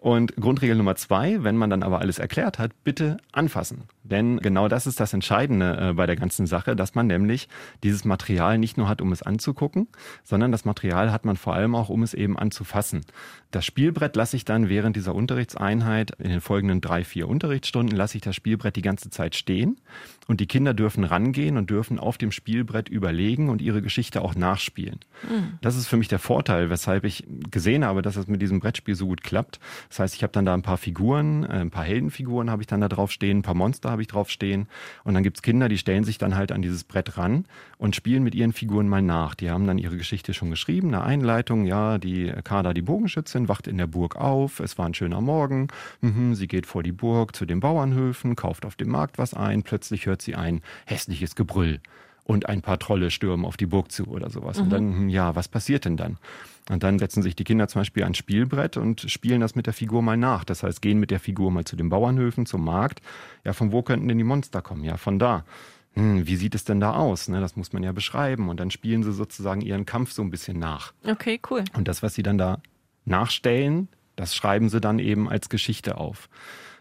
und 0.01 0.35
Grundregel 0.37 0.75
Nummer 0.75 0.95
zwei, 0.95 1.43
wenn 1.43 1.55
man 1.55 1.69
dann 1.69 1.83
aber 1.83 1.99
alles 1.99 2.17
erklärt 2.17 2.57
hat, 2.57 2.71
bitte 2.83 3.17
anfassen. 3.31 3.83
Denn 4.03 4.37
genau 4.37 4.67
das 4.67 4.87
ist 4.87 4.99
das 4.99 5.13
Entscheidende 5.13 5.89
äh, 5.89 5.93
bei 5.93 6.07
der 6.07 6.15
ganzen 6.15 6.47
Sache, 6.47 6.75
dass 6.75 6.95
man 6.95 7.05
nämlich 7.05 7.47
dieses 7.83 8.05
Material 8.05 8.57
nicht 8.57 8.75
nur 8.77 8.89
hat, 8.89 9.01
um 9.01 9.11
es 9.11 9.21
anzugucken, 9.21 9.87
sondern 10.23 10.51
das 10.51 10.65
Material 10.65 11.11
hat 11.11 11.25
man 11.25 11.37
vor 11.37 11.53
allem 11.53 11.75
auch, 11.75 11.89
um 11.89 12.01
es 12.01 12.15
eben 12.15 12.37
anzufassen. 12.37 13.01
Das 13.51 13.65
Spielbrett 13.65 14.15
lasse 14.15 14.35
ich 14.35 14.45
dann 14.45 14.67
während 14.67 14.95
dieser 14.95 15.13
Unterrichtseinheit, 15.13 16.11
in 16.17 16.29
den 16.29 16.41
folgenden 16.41 16.81
drei, 16.81 17.03
vier 17.03 17.27
Unterrichtsstunden, 17.27 17.95
lasse 17.95 18.17
ich 18.17 18.23
das 18.23 18.35
Spielbrett 18.35 18.75
die 18.75 18.81
ganze 18.81 19.11
Zeit 19.11 19.35
stehen 19.35 19.79
und 20.27 20.39
die 20.39 20.47
Kinder 20.47 20.73
dürfen 20.73 21.03
rangehen 21.03 21.57
und 21.57 21.69
dürfen 21.69 21.99
auf 21.99 22.17
dem 22.17 22.31
Spielbrett 22.31 22.89
überlegen 22.89 23.49
und 23.49 23.61
ihre 23.61 23.83
Geschichte 23.83 24.21
auch 24.21 24.33
nachspielen. 24.33 24.98
Mhm. 25.27 25.57
Das 25.61 25.75
ist 25.75 25.87
für 25.87 25.97
mich 25.97 26.07
der 26.07 26.19
Vorteil, 26.19 26.69
weshalb 26.69 27.03
ich 27.03 27.25
gesehen 27.51 27.83
habe, 27.83 28.01
dass 28.01 28.15
es 28.15 28.27
mit 28.27 28.41
diesem 28.41 28.59
Brettspiel 28.59 28.95
so 28.95 29.07
gut 29.07 29.23
klappt. 29.23 29.59
Das 29.89 29.99
heißt, 29.99 30.15
ich 30.15 30.23
habe 30.23 30.31
dann 30.31 30.45
da 30.45 30.53
ein 30.53 30.61
paar 30.61 30.77
Figuren, 30.77 31.43
äh, 31.43 31.59
ein 31.59 31.71
paar 31.71 31.83
Heldenfiguren 31.83 32.49
habe 32.49 32.61
ich 32.61 32.67
dann 32.67 32.81
da 32.81 32.87
drauf 32.87 33.11
stehen, 33.11 33.39
ein 33.39 33.41
paar 33.41 33.55
Monster 33.55 33.91
habe 33.91 34.01
ich 34.01 34.07
drauf 34.07 34.29
stehen 34.29 34.67
und 35.03 35.13
dann 35.13 35.23
gibt's 35.23 35.41
Kinder, 35.41 35.69
die 35.69 35.77
stellen 35.77 36.03
sich 36.03 36.17
dann 36.17 36.35
halt 36.35 36.51
an 36.51 36.61
dieses 36.61 36.83
Brett 36.83 37.17
ran 37.17 37.45
und 37.77 37.95
spielen 37.95 38.23
mit 38.23 38.35
ihren 38.35 38.53
Figuren 38.53 38.87
mal 38.87 39.01
nach. 39.01 39.35
Die 39.35 39.49
haben 39.49 39.67
dann 39.67 39.77
ihre 39.77 39.97
Geschichte 39.97 40.33
schon 40.33 40.49
geschrieben, 40.49 40.89
eine 40.89 41.03
Einleitung, 41.03 41.65
ja, 41.65 41.97
die 41.97 42.31
Kader, 42.43 42.73
die 42.73 42.81
Bogenschützin, 42.81 43.47
wacht 43.47 43.67
in 43.67 43.77
der 43.77 43.87
Burg 43.87 44.15
auf, 44.15 44.59
es 44.59 44.77
war 44.77 44.85
ein 44.85 44.93
schöner 44.93 45.21
Morgen, 45.21 45.67
mhm, 46.01 46.35
sie 46.35 46.47
geht 46.47 46.65
vor 46.65 46.83
die 46.83 46.91
Burg 46.91 47.35
zu 47.35 47.45
den 47.45 47.59
Bauernhöfen, 47.59 48.35
kauft 48.35 48.65
auf 48.65 48.75
dem 48.75 48.89
Markt 48.89 49.17
was 49.17 49.33
ein, 49.33 49.63
plötzlich 49.63 50.05
hört 50.05 50.21
sie 50.21 50.35
ein 50.35 50.61
hässliches 50.85 51.35
Gebrüll 51.35 51.79
und 52.29 52.47
ein 52.47 52.61
paar 52.61 52.77
Trolle 52.77 53.09
stürmen 53.09 53.43
auf 53.43 53.57
die 53.57 53.65
Burg 53.65 53.91
zu 53.91 54.05
oder 54.05 54.29
sowas. 54.29 54.57
Mhm. 54.57 54.63
Und 54.63 54.69
dann, 54.69 54.93
hm, 54.93 55.09
ja, 55.09 55.35
was 55.35 55.47
passiert 55.47 55.85
denn 55.85 55.97
dann? 55.97 56.17
Und 56.69 56.83
dann 56.83 56.99
setzen 56.99 57.23
sich 57.23 57.35
die 57.35 57.43
Kinder 57.43 57.67
zum 57.67 57.81
Beispiel 57.81 58.03
ans 58.03 58.19
Spielbrett 58.19 58.77
und 58.77 59.09
spielen 59.09 59.41
das 59.41 59.55
mit 59.55 59.65
der 59.65 59.73
Figur 59.73 60.03
mal 60.03 60.15
nach. 60.15 60.43
Das 60.43 60.61
heißt, 60.61 60.79
gehen 60.79 60.99
mit 60.99 61.09
der 61.09 61.19
Figur 61.19 61.49
mal 61.49 61.65
zu 61.65 61.75
den 61.75 61.89
Bauernhöfen, 61.89 62.45
zum 62.45 62.63
Markt. 62.63 63.01
Ja, 63.43 63.53
von 63.53 63.71
wo 63.71 63.81
könnten 63.81 64.07
denn 64.07 64.19
die 64.19 64.23
Monster 64.23 64.61
kommen? 64.61 64.83
Ja, 64.83 64.97
von 64.97 65.17
da. 65.17 65.43
Hm, 65.93 66.27
wie 66.27 66.35
sieht 66.35 66.53
es 66.53 66.65
denn 66.65 66.79
da 66.79 66.93
aus? 66.93 67.29
Ne, 67.29 67.41
das 67.41 67.55
muss 67.55 67.73
man 67.73 67.81
ja 67.81 67.93
beschreiben. 67.93 68.49
Und 68.49 68.59
dann 68.59 68.69
spielen 68.69 69.01
sie 69.01 69.11
sozusagen 69.11 69.61
ihren 69.61 69.87
Kampf 69.87 70.11
so 70.11 70.21
ein 70.21 70.29
bisschen 70.29 70.59
nach. 70.59 70.93
Okay, 71.07 71.41
cool. 71.49 71.63
Und 71.75 71.87
das, 71.87 72.03
was 72.03 72.13
sie 72.13 72.21
dann 72.21 72.37
da 72.37 72.61
nachstellen, 73.05 73.87
das 74.15 74.35
schreiben 74.35 74.69
sie 74.69 74.79
dann 74.79 74.99
eben 74.99 75.27
als 75.27 75.49
Geschichte 75.49 75.97
auf. 75.97 76.29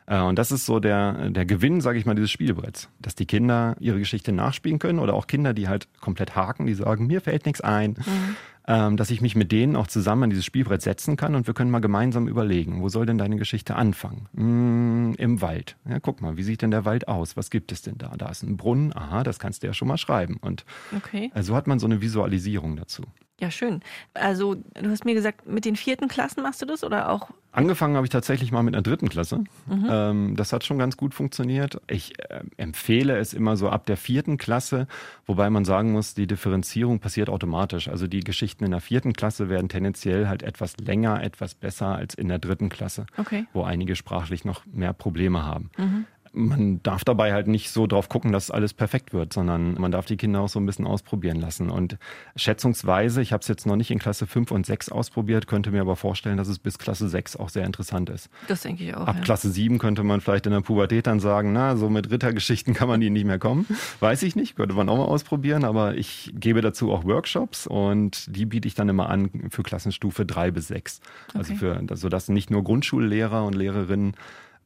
Äh, 0.09 0.21
und 0.21 0.39
das 0.39 0.51
ist 0.51 0.67
so 0.67 0.81
der, 0.81 1.31
der 1.31 1.45
Gewinn, 1.45 1.81
sage 1.81 1.99
ich 1.99 2.07
mal, 2.07 2.15
dieses 2.15 2.31
Spielbretts. 2.31 2.89
Dass 2.99 3.15
die 3.15 3.27
Kinder 3.27 3.77
ihre 3.79 3.99
Geschichte 3.99 4.33
nachspielen 4.33 4.79
können 4.79 4.99
oder 4.99 5.15
auch 5.15 5.27
Kinder, 5.27 5.53
die 5.53 5.69
halt 5.69 5.89
komplett 6.01 6.35
haken, 6.35 6.67
die 6.67 6.75
sagen, 6.75 7.07
mir 7.07 7.21
fällt 7.21 7.47
nichts 7.47 7.61
ein. 7.61 7.91
Mhm. 7.91 8.37
Ähm, 8.71 8.97
dass 8.99 9.11
ich 9.11 9.23
mich 9.23 9.35
mit 9.35 9.51
denen 9.51 9.77
auch 9.77 9.87
zusammen 9.87 10.25
an 10.25 10.31
dieses 10.31 10.45
Spielbrett 10.45 10.83
setzen 10.83 11.17
kann 11.17 11.35
und 11.35 11.47
wir 11.47 11.55
können 11.55 11.71
mal 11.71 11.79
gemeinsam 11.79 12.29
überlegen, 12.29 12.83
wo 12.83 12.91
soll 12.91 13.07
denn 13.07 13.17
deine 13.17 13.37
Geschichte 13.37 13.77
anfangen? 13.77 14.29
Mm, 14.33 15.15
Im 15.17 15.41
Wald. 15.41 15.79
Ja, 15.89 16.01
guck 16.01 16.21
mal, 16.21 16.37
wie 16.37 16.43
sieht 16.43 16.61
denn 16.61 16.71
der 16.71 16.85
Wald 16.85 17.09
aus? 17.09 17.35
Was 17.35 17.49
gibt 17.49 17.73
es 17.73 17.81
denn 17.81 17.97
da? 17.97 18.13
Da 18.19 18.29
ist 18.29 18.43
ein 18.43 18.59
Brunnen. 18.59 18.95
Aha, 18.95 19.23
das 19.23 19.39
kannst 19.39 19.63
du 19.63 19.69
ja 19.69 19.73
schon 19.73 19.89
mal 19.89 19.97
schreiben. 19.97 20.37
Und 20.39 20.67
okay. 20.95 21.33
so 21.41 21.57
hat 21.57 21.67
man 21.67 21.79
so 21.79 21.87
eine 21.87 22.03
Visualisierung 22.03 22.77
dazu. 22.77 23.05
Ja, 23.41 23.53
schön. 23.53 23.83
Also, 24.15 24.57
du 24.57 24.91
hast 24.91 25.05
mir 25.05 25.15
gesagt, 25.15 25.47
mit 25.47 25.65
den 25.65 25.77
vierten 25.77 26.09
Klassen 26.09 26.43
machst 26.43 26.61
du 26.61 26.67
das 26.67 26.83
oder 26.83 27.09
auch? 27.11 27.31
Angefangen 27.53 27.97
habe 27.97 28.05
ich 28.05 28.11
tatsächlich 28.11 28.53
mal 28.53 28.63
mit 28.63 28.75
einer 28.75 28.83
dritten 28.83 29.09
Klasse. 29.09 29.45
Mhm. 29.67 29.87
Ähm, 29.89 30.37
das 30.37 30.53
hat 30.53 30.65
schon 30.65 30.79
ganz 30.79 30.97
gut 30.97 31.15
funktioniert. 31.15 31.81
Ich 31.87 32.19
äh, 32.31 32.43
empfehle 32.57 33.17
es 33.17 33.35
immer 33.35 33.57
so 33.57 33.69
ab 33.69 33.87
der 33.87 33.97
vierten 33.97 34.39
Klasse, 34.39 34.87
wobei 35.27 35.51
man 35.51 35.65
sagen 35.65 35.93
muss, 35.93 36.15
die 36.15 36.27
Differenzierung 36.27 36.99
passiert 36.99 37.31
automatisch. 37.31 37.89
Also 37.89 38.07
die 38.07 38.21
Geschichten 38.21 38.65
in 38.65 38.73
der 38.73 38.81
vierten 38.81 39.13
Klasse 39.13 39.49
werden 39.49 39.69
tendenziell 39.69 40.29
halt 40.29 40.43
etwas 40.43 40.77
länger, 40.77 41.23
etwas 41.23 41.55
besser 41.55 41.95
als 41.95 42.15
in 42.15 42.29
der 42.29 42.39
dritten 42.39 42.69
Klasse, 42.69 43.07
okay. 43.17 43.47
wo 43.53 43.63
einige 43.63 43.97
sprachlich 43.97 44.45
noch 44.45 44.67
mehr 44.67 44.93
Probleme 44.93 45.45
haben. 45.45 45.71
Mhm. 45.79 46.07
Man 46.33 46.83
darf 46.83 47.05
dabei 47.05 47.33
halt 47.33 47.47
nicht 47.49 47.71
so 47.71 47.87
drauf 47.87 48.09
gucken, 48.09 48.33
dass 48.33 48.51
alles 48.51 48.75
perfekt 48.75 49.13
wird, 49.13 49.33
sondern 49.33 49.75
man 49.75 49.91
darf 49.91 50.07
die 50.07 50.17
Kinder 50.17 50.41
auch 50.41 50.49
so 50.49 50.59
ein 50.61 50.67
bisschen 50.67 50.87
ausprobieren 50.87 51.41
lassen. 51.41 51.71
Und 51.71 51.99
schätzungsweise, 52.37 53.21
ich 53.23 53.33
habe 53.33 53.43
es 53.43 53.49
jetzt 53.49 53.67
noch 53.67 53.77
nicht 53.77 53.91
in 53.91 53.99
Klasse 53.99 54.27
5 54.27 54.51
und 54.51 54.67
6 54.67 54.91
ausprobiert, 54.91 55.47
könnte 55.47 55.71
mir 55.71 55.81
aber 55.81 55.97
vorstellen, 55.97 56.37
dass 56.37 56.49
es 56.49 56.59
bis 56.59 56.79
Klasse 56.79 57.09
6 57.09 57.37
auch 57.37 57.49
sehr 57.49 57.65
interessant 57.65 58.11
ist. 58.11 58.31
Das 58.49 58.63
denke 58.63 58.85
ich 58.85 58.95
auch. 58.95 59.07
Ab 59.07 59.17
ja. 59.17 59.23
Klasse 59.23 59.51
7 59.51 59.79
könnte 59.79 60.03
man 60.03 60.21
vielleicht 60.21 60.47
in 60.47 60.53
der 60.53 60.61
Pubertät 60.61 61.07
dann 61.07 61.21
sagen, 61.21 61.53
na, 61.53 61.77
so 61.77 61.91
mit 61.91 62.11
Rittergeschichten 62.11 62.75
kann 62.79 62.89
man 62.89 63.01
die 63.01 63.11
nicht 63.11 63.27
mehr 63.27 63.39
kommen. 63.39 63.67
Weiß 64.01 64.23
ich 64.23 64.37
nicht, 64.37 64.57
könnte 64.57 64.75
man 64.75 64.89
auch 64.89 64.97
mal 64.97 65.05
ausprobieren, 65.05 65.65
aber 65.65 65.97
ich 65.97 66.33
gebe 66.35 66.61
dazu 66.61 66.93
auch 66.93 67.05
Workshops 67.05 67.67
und 67.67 68.35
die 68.35 68.47
biete 68.47 68.69
ich 68.69 68.75
dann 68.75 68.89
immer 68.89 69.09
an 69.09 69.31
für 69.51 69.63
Klassenstufe 69.63 70.25
3 70.25 70.51
bis 70.51 70.69
6. 70.69 71.01
Also 71.35 71.49
Okay. 71.49 71.57
für, 71.57 71.97
sodass 71.97 72.29
nicht 72.29 72.51
nur 72.51 72.63
Grundschullehrer 72.63 73.45
und 73.45 73.55
Lehrerinnen 73.55 74.15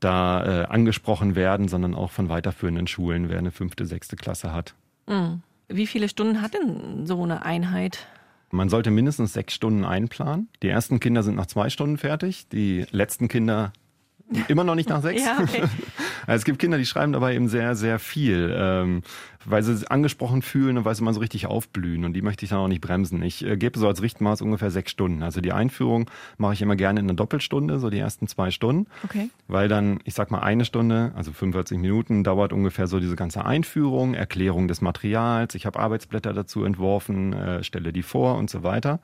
da 0.05 0.63
äh, 0.63 0.65
angesprochen 0.67 1.35
werden, 1.35 1.69
sondern 1.69 1.95
auch 1.95 2.11
von 2.11 2.29
weiterführenden 2.29 2.87
Schulen, 2.87 3.29
wer 3.29 3.39
eine 3.39 3.51
fünfte, 3.51 3.87
sechste 3.87 4.17
Klasse 4.17 4.53
hat. 4.53 4.75
Mhm. 5.07 5.43
Wie 5.69 5.87
viele 5.87 6.09
Stunden 6.09 6.43
hat 6.43 6.55
denn 6.55 7.07
so 7.07 7.23
eine 7.23 7.45
Einheit? 7.45 8.07
Man 8.51 8.69
sollte 8.69 8.91
mindestens 8.91 9.33
sechs 9.33 9.55
Stunden 9.55 9.85
einplanen. 9.85 10.49
Die 10.63 10.69
ersten 10.69 11.01
Kinder 11.01 11.23
sind 11.23 11.37
nach 11.37 11.47
zwei 11.47 11.71
Stunden 11.71 11.97
fertig, 11.97 12.49
die 12.49 12.85
letzten 12.91 13.29
Kinder 13.29 13.73
immer 14.49 14.65
noch 14.65 14.75
nicht 14.75 14.89
nach 14.89 15.03
sechs. 15.03 15.23
Ja, 15.27 15.39
okay. 15.41 15.63
Also 16.25 16.39
es 16.39 16.45
gibt 16.45 16.61
Kinder, 16.61 16.79
die 16.79 16.87
schreiben 16.87 17.13
dabei 17.13 17.35
eben 17.35 17.49
sehr, 17.49 17.75
sehr 17.75 17.99
viel, 17.99 18.55
ähm, 18.57 19.03
weil 19.45 19.65
sie 19.65 19.77
sich 19.77 19.91
angesprochen 19.91 20.41
fühlen 20.43 20.79
und 20.79 20.85
weil 20.85 20.95
sie 20.95 21.03
mal 21.03 21.13
so 21.13 21.19
richtig 21.19 21.47
aufblühen. 21.47 22.05
Und 22.05 22.13
die 22.13 22.23
möchte 22.23 22.45
ich 22.45 22.51
dann 22.51 22.61
auch 22.61 22.69
nicht 22.69 22.81
bremsen. 22.81 23.23
Ich 23.23 23.45
äh, 23.45 23.57
gebe 23.57 23.77
so 23.77 23.89
als 23.89 24.03
Richtmaß 24.03 24.41
ungefähr 24.41 24.71
sechs 24.71 24.93
Stunden. 24.93 25.25
Also 25.25 25.41
die 25.41 25.53
Einführung 25.53 26.09
mache 26.39 26.55
ich 26.55 26.63
immer 26.63 26.77
gerne 26.77 27.01
in 27.01 27.07
einer 27.07 27.17
Doppelstunde, 27.17 27.81
so 27.81 27.91
die 27.91 27.99
ersten 27.99 28.29
zwei 28.29 28.53
Stunden. 28.53 28.87
Okay. 29.03 29.31
Weil 29.49 29.69
dann, 29.69 29.99
ich 30.05 30.15
sag 30.15 30.31
mal, 30.31 30.41
eine 30.41 30.65
Stunde, 30.65 31.13
also 31.17 31.33
45 31.33 31.79
Minuten, 31.79 32.23
dauert 32.23 32.53
ungefähr 32.53 32.87
so 32.87 33.01
diese 33.01 33.17
ganze 33.17 33.45
Einführung, 33.45 34.15
Erklärung 34.15 34.69
des 34.69 34.81
Materials. 34.81 35.57
Ich 35.57 35.67
habe 35.67 35.81
Arbeitsblätter 35.81 36.33
dazu 36.33 36.65
entworfen, 36.65 37.33
äh, 37.33 37.65
stelle 37.65 37.93
die 37.93 38.03
vor 38.03 38.37
und 38.37 38.49
so 38.49 38.63
weiter. 38.63 39.01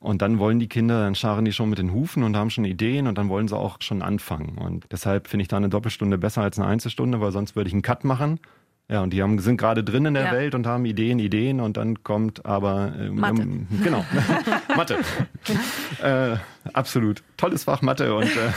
Und 0.00 0.22
dann 0.22 0.38
wollen 0.38 0.58
die 0.58 0.68
Kinder, 0.68 1.02
dann 1.04 1.14
scharen 1.14 1.44
die 1.44 1.52
schon 1.52 1.68
mit 1.68 1.78
den 1.78 1.92
Hufen 1.92 2.22
und 2.22 2.34
haben 2.36 2.48
schon 2.50 2.64
Ideen 2.64 3.06
und 3.06 3.18
dann 3.18 3.28
wollen 3.28 3.48
sie 3.48 3.56
auch 3.56 3.76
schon 3.80 4.00
anfangen. 4.02 4.56
Und 4.58 4.86
deshalb 4.90 5.28
finde 5.28 5.42
ich 5.42 5.48
da 5.48 5.58
eine 5.58 5.68
Doppelstunde 5.68 6.16
besser 6.16 6.40
als 6.42 6.58
eine 6.58 6.66
Einzelstunde, 6.68 7.20
weil 7.20 7.32
sonst 7.32 7.54
würde 7.54 7.68
ich 7.68 7.74
einen 7.74 7.82
Cut 7.82 8.04
machen. 8.04 8.40
Ja, 8.88 9.02
und 9.02 9.12
die 9.12 9.22
haben, 9.22 9.38
sind 9.38 9.56
gerade 9.56 9.84
drin 9.84 10.04
in 10.06 10.14
der 10.14 10.24
Ja. 10.24 10.32
Welt 10.32 10.56
und 10.56 10.66
haben 10.66 10.84
Ideen, 10.84 11.20
Ideen 11.20 11.60
und 11.60 11.76
dann 11.76 12.02
kommt 12.02 12.44
aber 12.44 12.92
ähm, 12.98 13.14
Mathe. 13.14 13.42
ähm, 13.42 13.68
genau 13.84 14.04
Mathe 14.76 14.98
äh, 16.02 16.36
absolut 16.72 17.22
tolles 17.36 17.62
Fach 17.64 17.82
Mathe 17.82 18.12
und 18.16 18.24
äh, 18.24 18.50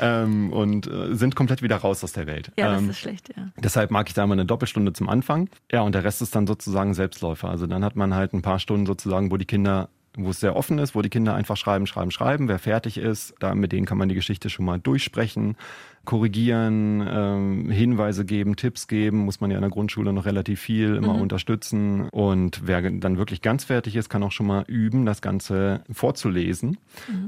ähm, 0.00 0.52
und 0.52 0.86
äh, 0.88 1.14
sind 1.14 1.36
komplett 1.36 1.62
wieder 1.62 1.76
raus 1.76 2.02
aus 2.02 2.12
der 2.12 2.26
Welt. 2.26 2.50
Ja, 2.56 2.72
das 2.72 2.82
ähm, 2.82 2.90
ist 2.90 2.98
schlecht, 2.98 3.28
ja. 3.36 3.50
Deshalb 3.62 3.90
mag 3.92 4.08
ich 4.08 4.14
da 4.14 4.24
immer 4.24 4.32
eine 4.32 4.46
Doppelstunde 4.46 4.92
zum 4.92 5.08
Anfang. 5.08 5.48
Ja, 5.70 5.82
und 5.82 5.94
der 5.94 6.02
Rest 6.02 6.20
ist 6.22 6.34
dann 6.34 6.46
sozusagen 6.48 6.94
Selbstläufer. 6.94 7.48
Also 7.48 7.66
dann 7.68 7.84
hat 7.84 7.94
man 7.94 8.14
halt 8.14 8.32
ein 8.32 8.42
paar 8.42 8.58
Stunden 8.58 8.86
sozusagen, 8.86 9.30
wo 9.30 9.36
die 9.36 9.44
Kinder, 9.46 9.90
wo 10.16 10.30
es 10.30 10.40
sehr 10.40 10.56
offen 10.56 10.78
ist, 10.78 10.94
wo 10.94 11.02
die 11.02 11.08
Kinder 11.08 11.34
einfach 11.34 11.56
schreiben, 11.56 11.86
schreiben, 11.86 12.10
schreiben. 12.10 12.48
Wer 12.48 12.58
fertig 12.58 12.98
ist, 12.98 13.34
da 13.40 13.54
mit 13.54 13.72
denen 13.72 13.86
kann 13.86 13.98
man 13.98 14.08
die 14.08 14.14
Geschichte 14.14 14.48
schon 14.48 14.64
mal 14.64 14.78
durchsprechen, 14.78 15.56
korrigieren, 16.04 17.04
ähm, 17.08 17.70
Hinweise 17.70 18.24
geben, 18.24 18.56
Tipps 18.56 18.86
geben. 18.86 19.18
Muss 19.18 19.40
man 19.40 19.50
ja 19.50 19.56
in 19.56 19.62
der 19.62 19.70
Grundschule 19.70 20.12
noch 20.12 20.26
relativ 20.26 20.60
viel 20.60 20.94
immer 20.96 21.14
unterstützen. 21.14 22.08
Und 22.10 22.62
wer 22.64 22.82
dann 22.82 23.16
wirklich 23.16 23.42
ganz 23.42 23.64
fertig 23.64 23.96
ist, 23.96 24.08
kann 24.08 24.22
auch 24.22 24.32
schon 24.32 24.46
mal 24.46 24.64
üben, 24.68 25.06
das 25.06 25.22
Ganze 25.22 25.82
vorzulesen. 25.90 26.78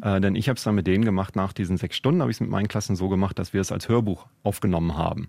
Äh, 0.02 0.20
denn 0.20 0.36
ich 0.36 0.48
habe 0.48 0.56
es 0.56 0.62
dann 0.62 0.74
mit 0.74 0.86
denen 0.86 1.04
gemacht, 1.04 1.34
nach 1.36 1.52
diesen 1.52 1.76
sechs 1.76 1.96
Stunden 1.96 2.20
habe 2.20 2.30
ich 2.30 2.36
es 2.36 2.40
mit 2.40 2.50
meinen 2.50 2.68
Klassen 2.68 2.96
so 2.96 3.08
gemacht, 3.08 3.38
dass 3.38 3.52
wir 3.52 3.60
es 3.60 3.72
als 3.72 3.88
Hörbuch 3.88 4.26
aufgenommen 4.42 4.96
haben. 4.96 5.28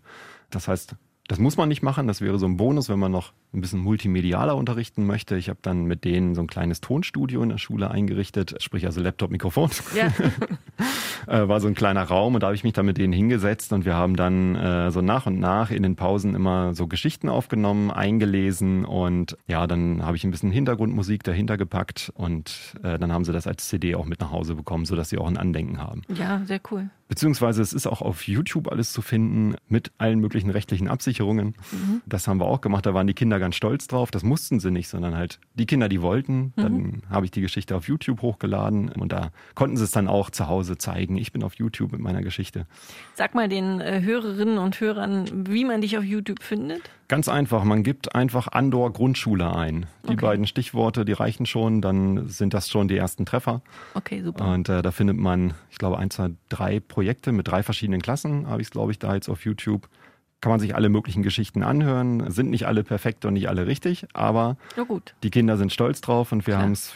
Das 0.50 0.68
heißt, 0.68 0.96
das 1.28 1.40
muss 1.40 1.58
man 1.58 1.68
nicht 1.68 1.84
machen, 1.84 2.08
das 2.08 2.22
wäre 2.22 2.40
so 2.40 2.46
ein 2.46 2.58
Bonus, 2.58 2.88
wenn 2.88 3.00
man 3.00 3.12
noch 3.12 3.34
ein 3.54 3.62
bisschen 3.62 3.80
multimedialer 3.80 4.56
unterrichten 4.56 5.06
möchte. 5.06 5.38
Ich 5.38 5.50
habe 5.50 5.60
dann 5.62 5.86
mit 5.86 6.04
denen 6.04 6.36
so 6.36 6.42
ein 6.42 6.48
kleines 6.48 6.82
Tonstudio 6.82 7.42
in 7.42 7.50
der 7.50 7.58
Schule 7.58 7.90
eingerichtet, 7.90 8.56
sprich 8.62 8.86
also 8.86 9.02
Laptop, 9.02 9.32
Mikrofon. 9.32 9.70
Ja, 9.96 10.08
äh, 11.28 11.48
war 11.48 11.60
so 11.62 11.68
ein 11.68 11.74
kleiner 11.74 12.04
Raum 12.04 12.36
und 12.36 12.42
da 12.42 12.48
habe 12.48 12.56
ich 12.56 12.64
mich 12.64 12.74
dann 12.74 12.86
mit 12.86 12.98
denen 12.98 13.14
hingesetzt 13.14 13.72
und 13.72 13.86
wir 13.86 13.96
haben 13.96 14.16
dann 14.16 14.56
äh, 14.56 14.92
so 14.92 15.02
nach 15.02 15.26
und 15.26 15.40
nach 15.40 15.72
in 15.72 15.84
den 15.84 15.96
Pausen 15.96 16.36
immer 16.36 16.74
so 16.74 16.88
Geschichten 16.88 17.30
aufgenommen, 17.30 17.90
eingelesen 17.90 18.86
und 18.86 19.38
ja, 19.48 19.66
dann 19.66 20.06
habe 20.06 20.18
ich 20.18 20.24
ein 20.24 20.32
bisschen 20.32 20.52
Hintergrundmusik 20.52 21.24
dahinter 21.24 21.58
gepackt 21.58 22.12
und 22.16 22.76
äh, 22.84 23.00
dann 23.00 23.14
haben 23.14 23.24
sie 23.24 23.34
das 23.34 23.48
als 23.48 23.68
CD 23.68 23.96
auch 23.96 24.06
mit 24.06 24.20
nach 24.20 24.32
Hause 24.32 24.56
bekommen, 24.56 24.86
sodass 24.86 25.10
sie 25.10 25.18
auch 25.18 25.28
ein 25.28 25.38
Andenken 25.38 25.82
haben. 25.82 26.02
ja, 26.14 26.42
sehr 26.46 26.60
cool. 26.72 26.90
Beziehungsweise 27.08 27.62
es 27.62 27.72
ist 27.72 27.88
auch 27.88 28.02
auf 28.02 28.28
YouTube 28.28 28.70
alles 28.70 28.92
zu 28.92 29.02
finden 29.02 29.56
mit 29.70 29.92
allen 29.98 30.20
möglichen 30.20 30.50
rechtlichen 30.50 30.90
Absicherungen. 30.90 31.56
Das 32.06 32.28
haben 32.28 32.40
wir 32.42 32.46
auch 32.46 32.60
gemacht, 32.60 32.86
da 32.86 32.94
waren 32.94 33.08
die 33.08 33.14
Kinder 33.14 33.37
ganz 33.40 33.56
stolz 33.56 33.88
drauf. 33.88 34.12
Das 34.12 34.24
mussten 34.24 34.60
sie 34.60 34.72
nicht, 34.72 34.88
sondern 34.90 35.16
halt 35.16 35.40
die 35.56 35.66
Kinder, 35.66 35.90
die 35.90 36.02
wollten. 36.02 36.54
Dann 36.56 37.02
habe 37.10 37.26
ich 37.26 37.32
die 37.32 37.42
Geschichte 37.42 37.76
auf 37.76 37.88
YouTube 37.88 38.22
hochgeladen 38.22 38.90
und 38.90 39.12
da 39.12 39.32
konnten 39.56 39.78
sie 39.78 39.84
es 39.84 39.92
dann 39.92 40.08
auch 40.08 40.30
zu 40.30 40.48
Hause 40.48 40.78
zeigen. 40.78 41.18
Ich 41.18 41.32
bin 41.32 41.44
auf 41.44 41.56
YouTube 41.56 41.92
mit 41.92 42.02
meiner 42.02 42.22
Geschichte. 42.22 42.66
Sag 43.16 43.36
mal 43.36 43.48
den 43.50 43.80
äh, 43.82 44.02
Hörerinnen 44.02 44.58
und 44.58 44.80
Hörern, 44.80 45.26
wie 45.48 45.66
man 45.66 45.82
dich 45.82 45.98
auf 45.98 46.04
YouTube 46.04 46.42
findet. 46.44 46.82
Ganz 47.10 47.30
einfach, 47.30 47.64
man 47.64 47.84
gibt 47.84 48.16
einfach 48.16 48.50
Andor 48.50 48.92
Grundschule 48.92 49.56
ein. 49.56 49.86
Die 50.04 50.14
Okay. 50.14 50.26
beiden 50.26 50.46
Stichworte, 50.48 51.06
die 51.06 51.14
reichen 51.14 51.46
schon, 51.46 51.82
dann 51.82 52.28
sind 52.28 52.54
das 52.54 52.70
schon 52.70 52.88
die 52.90 52.98
ersten 52.98 53.26
Treffer. 53.26 53.62
Okay, 53.94 54.22
super. 54.24 54.52
Und 54.54 54.68
äh, 54.68 54.82
da 54.82 54.92
findet 54.92 55.16
man, 55.18 55.54
ich 55.72 55.78
glaube, 55.78 55.98
ein, 56.00 56.10
zwei, 56.10 56.32
drei 56.50 56.80
Projekte 56.82 57.32
mit 57.32 57.48
drei 57.48 57.64
verschiedenen 57.64 58.02
Klassen, 58.02 58.48
habe 58.48 58.62
ich 58.62 58.68
es, 58.68 58.72
glaube 58.72 58.92
ich, 58.92 59.00
da 59.00 59.16
jetzt 59.16 59.30
auf 59.30 59.46
YouTube. 59.46 59.88
Kann 60.42 60.52
man 60.52 60.60
sich 60.60 60.76
alle 60.76 60.90
möglichen 60.90 61.24
Geschichten 61.24 61.64
anhören. 61.64 62.30
Sind 62.32 62.50
nicht 62.52 62.68
alle 62.68 62.84
perfekt 62.84 63.26
und 63.26 63.34
nicht 63.34 63.50
alle 63.50 63.66
richtig, 63.66 64.06
aber 64.14 64.58
die 65.24 65.30
Kinder 65.32 65.58
sind 65.58 65.74
stolz 65.74 66.00
drauf 66.02 66.32
und 66.32 66.46
wir 66.46 66.58
haben 66.60 66.74
es 66.74 66.94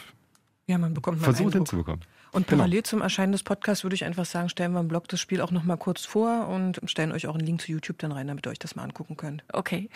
Ja, 0.68 0.78
man 0.78 0.94
bekommt 0.94 1.18
mal 1.18 1.24
versucht 1.24 1.46
Eindruck. 1.46 1.54
hinzubekommen. 1.54 2.00
Und 2.32 2.46
Genau. 2.46 2.60
parallel 2.62 2.82
zum 2.82 3.02
Erscheinen 3.02 3.32
des 3.32 3.42
Podcasts 3.42 3.84
würde 3.84 3.94
ich 3.94 4.04
einfach 4.06 4.24
sagen, 4.24 4.48
stellen 4.48 4.72
wir 4.72 4.80
im 4.80 4.88
Blog 4.88 5.06
das 5.08 5.20
Spiel 5.20 5.42
auch 5.42 5.50
noch 5.50 5.64
mal 5.64 5.76
kurz 5.76 6.06
vor 6.06 6.48
und 6.48 6.80
stellen 6.86 7.12
euch 7.12 7.26
auch 7.26 7.34
einen 7.34 7.44
Link 7.46 7.60
zu 7.60 7.70
YouTube 7.70 7.98
dann 7.98 8.10
rein, 8.10 8.26
damit 8.26 8.46
ihr 8.46 8.50
euch 8.50 8.58
das 8.58 8.74
mal 8.74 8.84
angucken 8.84 9.18
könnt. 9.18 9.44
Okay. 9.52 9.90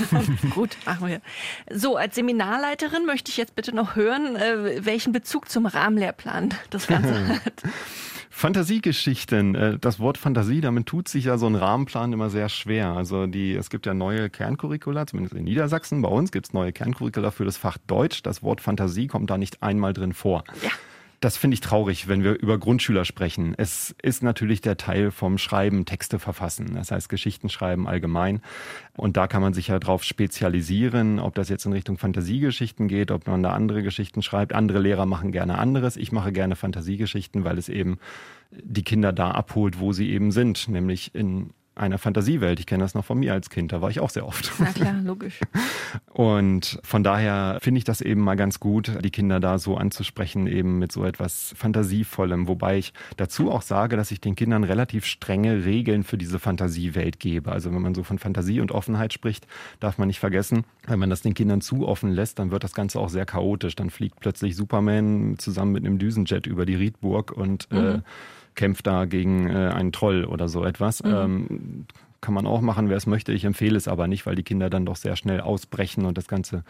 Gut, 0.54 0.76
machen 0.86 1.08
wir. 1.08 1.20
So, 1.68 1.96
als 1.96 2.14
Seminarleiterin 2.14 3.06
möchte 3.06 3.30
ich 3.30 3.36
jetzt 3.36 3.56
bitte 3.56 3.74
noch 3.74 3.96
hören, 3.96 4.36
äh, 4.36 4.84
welchen 4.84 5.12
Bezug 5.12 5.48
zum 5.48 5.66
Rahmenlehrplan 5.66 6.54
das 6.70 6.86
Ganze 6.86 7.28
hat. 7.44 7.62
Fantasiegeschichten, 8.30 9.54
äh, 9.56 9.78
das 9.78 9.98
Wort 9.98 10.16
Fantasie, 10.16 10.60
damit 10.60 10.86
tut 10.86 11.08
sich 11.08 11.24
ja 11.24 11.38
so 11.38 11.46
ein 11.46 11.56
Rahmenplan 11.56 12.12
immer 12.12 12.30
sehr 12.30 12.48
schwer. 12.48 12.92
Also 12.92 13.26
die, 13.26 13.54
es 13.54 13.68
gibt 13.68 13.84
ja 13.86 13.94
neue 13.94 14.30
Kerncurricula, 14.30 15.06
zumindest 15.08 15.34
in 15.34 15.44
Niedersachsen. 15.44 16.00
Bei 16.02 16.08
uns 16.08 16.30
gibt 16.30 16.46
es 16.46 16.52
neue 16.52 16.72
Kerncurricula 16.72 17.32
für 17.32 17.44
das 17.44 17.56
Fach 17.56 17.78
Deutsch. 17.86 18.22
Das 18.22 18.42
Wort 18.44 18.60
Fantasie 18.60 19.08
kommt 19.08 19.28
da 19.28 19.36
nicht 19.36 19.62
einmal 19.62 19.92
drin 19.92 20.12
vor. 20.12 20.44
Ja. 20.62 20.70
Das 21.20 21.36
finde 21.36 21.54
ich 21.54 21.60
traurig, 21.60 22.08
wenn 22.08 22.24
wir 22.24 22.40
über 22.40 22.56
Grundschüler 22.56 23.04
sprechen. 23.04 23.54
Es 23.58 23.94
ist 24.02 24.22
natürlich 24.22 24.62
der 24.62 24.78
Teil 24.78 25.10
vom 25.10 25.36
Schreiben, 25.36 25.84
Texte 25.84 26.18
verfassen. 26.18 26.74
Das 26.74 26.90
heißt 26.90 27.10
Geschichten 27.10 27.50
schreiben 27.50 27.86
allgemein. 27.86 28.40
Und 28.96 29.18
da 29.18 29.26
kann 29.26 29.42
man 29.42 29.52
sich 29.52 29.68
ja 29.68 29.78
drauf 29.78 30.02
spezialisieren, 30.02 31.18
ob 31.18 31.34
das 31.34 31.50
jetzt 31.50 31.66
in 31.66 31.74
Richtung 31.74 31.98
Fantasiegeschichten 31.98 32.88
geht, 32.88 33.10
ob 33.10 33.26
man 33.26 33.42
da 33.42 33.50
andere 33.50 33.82
Geschichten 33.82 34.22
schreibt. 34.22 34.54
Andere 34.54 34.78
Lehrer 34.78 35.04
machen 35.04 35.30
gerne 35.30 35.58
anderes. 35.58 35.98
Ich 35.98 36.10
mache 36.10 36.32
gerne 36.32 36.56
Fantasiegeschichten, 36.56 37.44
weil 37.44 37.58
es 37.58 37.68
eben 37.68 37.98
die 38.50 38.82
Kinder 38.82 39.12
da 39.12 39.32
abholt, 39.32 39.78
wo 39.78 39.92
sie 39.92 40.10
eben 40.10 40.32
sind, 40.32 40.68
nämlich 40.68 41.14
in 41.14 41.50
einer 41.80 41.98
Fantasiewelt. 41.98 42.60
Ich 42.60 42.66
kenne 42.66 42.84
das 42.84 42.94
noch 42.94 43.04
von 43.04 43.18
mir 43.18 43.32
als 43.32 43.50
Kind, 43.50 43.72
da 43.72 43.80
war 43.80 43.90
ich 43.90 44.00
auch 44.00 44.10
sehr 44.10 44.26
oft. 44.26 44.52
Na 44.58 44.66
klar, 44.66 44.94
logisch. 45.02 45.40
Und 46.12 46.78
von 46.82 47.02
daher 47.02 47.58
finde 47.60 47.78
ich 47.78 47.84
das 47.84 48.00
eben 48.00 48.20
mal 48.20 48.36
ganz 48.36 48.60
gut, 48.60 48.92
die 49.02 49.10
Kinder 49.10 49.40
da 49.40 49.58
so 49.58 49.76
anzusprechen, 49.76 50.46
eben 50.46 50.78
mit 50.78 50.92
so 50.92 51.04
etwas 51.04 51.54
Fantasievollem. 51.56 52.48
Wobei 52.48 52.78
ich 52.78 52.92
dazu 53.16 53.50
auch 53.50 53.62
sage, 53.62 53.96
dass 53.96 54.10
ich 54.10 54.20
den 54.20 54.36
Kindern 54.36 54.64
relativ 54.64 55.06
strenge 55.06 55.64
Regeln 55.64 56.04
für 56.04 56.18
diese 56.18 56.38
Fantasiewelt 56.38 57.18
gebe. 57.18 57.50
Also 57.50 57.72
wenn 57.72 57.82
man 57.82 57.94
so 57.94 58.02
von 58.02 58.18
Fantasie 58.18 58.60
und 58.60 58.72
Offenheit 58.72 59.12
spricht, 59.12 59.46
darf 59.80 59.98
man 59.98 60.08
nicht 60.08 60.20
vergessen, 60.20 60.64
wenn 60.86 60.98
man 60.98 61.10
das 61.10 61.22
den 61.22 61.34
Kindern 61.34 61.60
zu 61.60 61.88
offen 61.88 62.10
lässt, 62.10 62.38
dann 62.38 62.50
wird 62.50 62.64
das 62.64 62.74
Ganze 62.74 63.00
auch 63.00 63.08
sehr 63.08 63.24
chaotisch. 63.24 63.74
Dann 63.76 63.90
fliegt 63.90 64.20
plötzlich 64.20 64.56
Superman 64.56 65.36
zusammen 65.38 65.72
mit 65.72 65.86
einem 65.86 65.98
Düsenjet 65.98 66.46
über 66.46 66.66
die 66.66 66.74
Riedburg 66.74 67.32
und 67.32 67.70
äh, 67.72 68.00
kämpft 68.54 68.86
da 68.86 69.04
gegen 69.04 69.48
äh, 69.48 69.70
einen 69.74 69.92
Troll 69.92 70.24
oder 70.24 70.48
so 70.48 70.64
etwas. 70.64 71.02
Ähm, 71.04 71.86
kann 72.20 72.34
man 72.34 72.46
auch 72.46 72.60
machen, 72.60 72.88
wer 72.88 72.96
es 72.96 73.06
möchte. 73.06 73.32
Ich 73.32 73.44
empfehle 73.44 73.76
es 73.76 73.88
aber 73.88 74.06
nicht, 74.06 74.26
weil 74.26 74.34
die 74.34 74.42
Kinder 74.42 74.68
dann 74.70 74.84
doch 74.84 74.96
sehr 74.96 75.16
schnell 75.16 75.40
ausbrechen 75.40 76.04
und 76.04 76.18
das 76.18 76.28
Ganze 76.28 76.64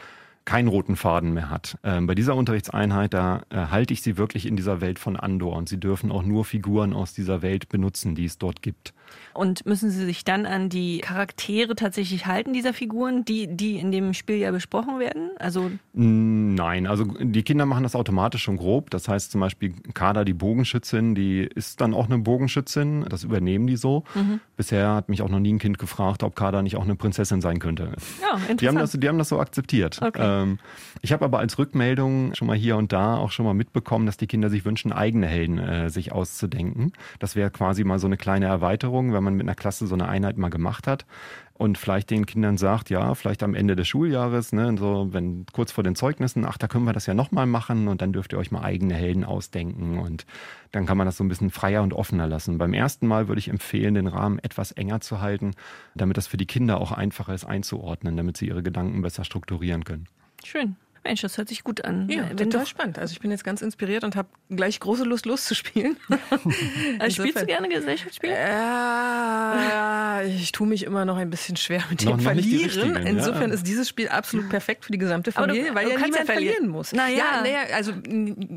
keinen 0.44 0.68
roten 0.68 0.96
Faden 0.96 1.34
mehr 1.34 1.50
hat. 1.50 1.78
Ähm, 1.84 2.06
bei 2.06 2.14
dieser 2.14 2.34
Unterrichtseinheit, 2.34 3.14
da 3.14 3.42
äh, 3.50 3.56
halte 3.56 3.92
ich 3.92 4.02
sie 4.02 4.16
wirklich 4.16 4.46
in 4.46 4.56
dieser 4.56 4.80
Welt 4.80 4.98
von 4.98 5.16
Andor 5.16 5.56
und 5.56 5.68
sie 5.68 5.78
dürfen 5.78 6.10
auch 6.10 6.22
nur 6.22 6.44
Figuren 6.44 6.92
aus 6.92 7.12
dieser 7.12 7.42
Welt 7.42 7.68
benutzen, 7.68 8.14
die 8.14 8.24
es 8.24 8.38
dort 8.38 8.62
gibt. 8.62 8.94
Und 9.34 9.66
müssen 9.66 9.90
Sie 9.90 10.04
sich 10.04 10.24
dann 10.24 10.46
an 10.46 10.68
die 10.68 10.98
Charaktere 10.98 11.74
tatsächlich 11.74 12.26
halten, 12.26 12.52
dieser 12.52 12.72
Figuren, 12.72 13.24
die, 13.24 13.46
die 13.48 13.76
in 13.76 13.92
dem 13.92 14.14
Spiel 14.14 14.36
ja 14.36 14.50
besprochen 14.50 14.98
werden? 14.98 15.30
Also 15.38 15.70
Nein, 15.92 16.86
also 16.86 17.04
die 17.04 17.42
Kinder 17.42 17.66
machen 17.66 17.82
das 17.82 17.94
automatisch 17.94 18.42
schon 18.42 18.56
grob. 18.56 18.90
Das 18.90 19.08
heißt 19.08 19.32
zum 19.32 19.40
Beispiel 19.40 19.74
Kader, 19.94 20.24
die 20.24 20.34
Bogenschützin, 20.34 21.14
die 21.14 21.42
ist 21.42 21.80
dann 21.80 21.94
auch 21.94 22.06
eine 22.06 22.18
Bogenschützin. 22.18 23.04
Das 23.08 23.24
übernehmen 23.24 23.66
die 23.66 23.76
so. 23.76 24.04
Mhm. 24.14 24.40
Bisher 24.56 24.94
hat 24.94 25.08
mich 25.08 25.22
auch 25.22 25.28
noch 25.28 25.40
nie 25.40 25.52
ein 25.52 25.58
Kind 25.58 25.78
gefragt, 25.78 26.22
ob 26.22 26.36
Kader 26.36 26.62
nicht 26.62 26.76
auch 26.76 26.84
eine 26.84 26.96
Prinzessin 26.96 27.40
sein 27.40 27.58
könnte. 27.58 27.92
ja, 28.20 28.34
interessant. 28.34 28.60
Die 28.60 28.68
haben, 28.68 28.76
das, 28.76 28.92
die 28.92 29.08
haben 29.08 29.18
das 29.18 29.28
so 29.28 29.40
akzeptiert. 29.40 30.00
Okay. 30.02 30.20
Ähm, 30.22 30.58
ich 31.02 31.12
habe 31.12 31.24
aber 31.24 31.38
als 31.38 31.58
Rückmeldung 31.58 32.34
schon 32.34 32.46
mal 32.46 32.56
hier 32.56 32.76
und 32.76 32.92
da 32.92 33.16
auch 33.16 33.30
schon 33.30 33.46
mal 33.46 33.54
mitbekommen, 33.54 34.06
dass 34.06 34.16
die 34.16 34.26
Kinder 34.26 34.50
sich 34.50 34.64
wünschen, 34.64 34.92
eigene 34.92 35.26
Helden 35.26 35.58
äh, 35.58 35.90
sich 35.90 36.12
auszudenken. 36.12 36.92
Das 37.18 37.36
wäre 37.36 37.50
quasi 37.50 37.84
mal 37.84 37.98
so 37.98 38.06
eine 38.06 38.16
kleine 38.16 38.46
Erweiterung, 38.46 38.99
wenn 39.08 39.24
man 39.24 39.34
mit 39.34 39.46
einer 39.46 39.54
Klasse 39.54 39.86
so 39.86 39.94
eine 39.94 40.08
Einheit 40.08 40.38
mal 40.38 40.50
gemacht 40.50 40.86
hat 40.86 41.06
und 41.54 41.76
vielleicht 41.76 42.10
den 42.10 42.24
Kindern 42.24 42.56
sagt, 42.56 42.88
ja, 42.88 43.14
vielleicht 43.14 43.42
am 43.42 43.54
Ende 43.54 43.76
des 43.76 43.86
Schuljahres, 43.86 44.52
ne, 44.52 44.74
so 44.78 45.08
wenn 45.12 45.44
kurz 45.52 45.72
vor 45.72 45.84
den 45.84 45.94
Zeugnissen, 45.94 46.44
ach, 46.44 46.56
da 46.56 46.68
können 46.68 46.84
wir 46.84 46.92
das 46.92 47.06
ja 47.06 47.14
nochmal 47.14 47.46
machen 47.46 47.88
und 47.88 48.00
dann 48.00 48.12
dürft 48.12 48.32
ihr 48.32 48.38
euch 48.38 48.50
mal 48.50 48.62
eigene 48.62 48.94
Helden 48.94 49.24
ausdenken 49.24 49.98
und 49.98 50.24
dann 50.72 50.86
kann 50.86 50.96
man 50.96 51.06
das 51.06 51.16
so 51.16 51.24
ein 51.24 51.28
bisschen 51.28 51.50
freier 51.50 51.82
und 51.82 51.92
offener 51.92 52.26
lassen. 52.26 52.58
Beim 52.58 52.72
ersten 52.72 53.06
Mal 53.06 53.28
würde 53.28 53.40
ich 53.40 53.48
empfehlen, 53.48 53.94
den 53.94 54.06
Rahmen 54.06 54.38
etwas 54.38 54.72
enger 54.72 55.00
zu 55.00 55.20
halten, 55.20 55.52
damit 55.94 56.16
das 56.16 56.26
für 56.26 56.36
die 56.36 56.46
Kinder 56.46 56.80
auch 56.80 56.92
einfacher 56.92 57.34
ist 57.34 57.44
einzuordnen, 57.44 58.16
damit 58.16 58.36
sie 58.36 58.46
ihre 58.48 58.62
Gedanken 58.62 59.02
besser 59.02 59.24
strukturieren 59.24 59.84
können. 59.84 60.06
Schön. 60.44 60.76
Mensch, 61.02 61.22
das 61.22 61.38
hört 61.38 61.48
sich 61.48 61.64
gut 61.64 61.84
an. 61.84 62.08
Ja, 62.10 62.28
Wenn 62.28 62.36
total 62.50 62.60
doch, 62.62 62.66
spannend. 62.68 62.98
Also 62.98 63.12
ich 63.12 63.20
bin 63.20 63.30
jetzt 63.30 63.42
ganz 63.44 63.62
inspiriert 63.62 64.04
und 64.04 64.16
habe 64.16 64.28
gleich 64.50 64.78
große 64.80 65.04
Lust 65.04 65.24
loszuspielen. 65.26 65.96
also 66.98 67.22
spielst 67.22 67.40
du 67.42 67.46
gerne 67.46 67.68
Gesellschaftsspiele? 67.68 68.34
Ja, 68.34 70.22
ich 70.22 70.52
tue 70.52 70.66
mich 70.66 70.84
immer 70.84 71.04
noch 71.04 71.16
ein 71.16 71.30
bisschen 71.30 71.56
schwer 71.56 71.82
mit 71.90 72.04
Noch- 72.04 72.12
dem 72.12 72.16
noch 72.18 72.22
Verlieren. 72.32 72.64
richtigen, 72.64 73.06
Insofern 73.06 73.48
ja. 73.48 73.54
ist 73.54 73.66
dieses 73.66 73.88
Spiel 73.88 74.08
absolut 74.08 74.48
perfekt 74.48 74.84
für 74.84 74.92
die 74.92 74.98
gesamte 74.98 75.32
Aber 75.34 75.46
du- 75.48 75.54
Familie, 75.54 75.74
weil 75.74 75.84
du 75.86 75.90
ja 75.92 75.96
niemand 75.98 76.16
ja 76.18 76.24
verlieren. 76.24 76.68
muss. 76.68 76.92
Na 76.92 77.08
ja. 77.08 77.16
ja, 77.16 77.40
naja, 77.42 77.60
also 77.74 77.92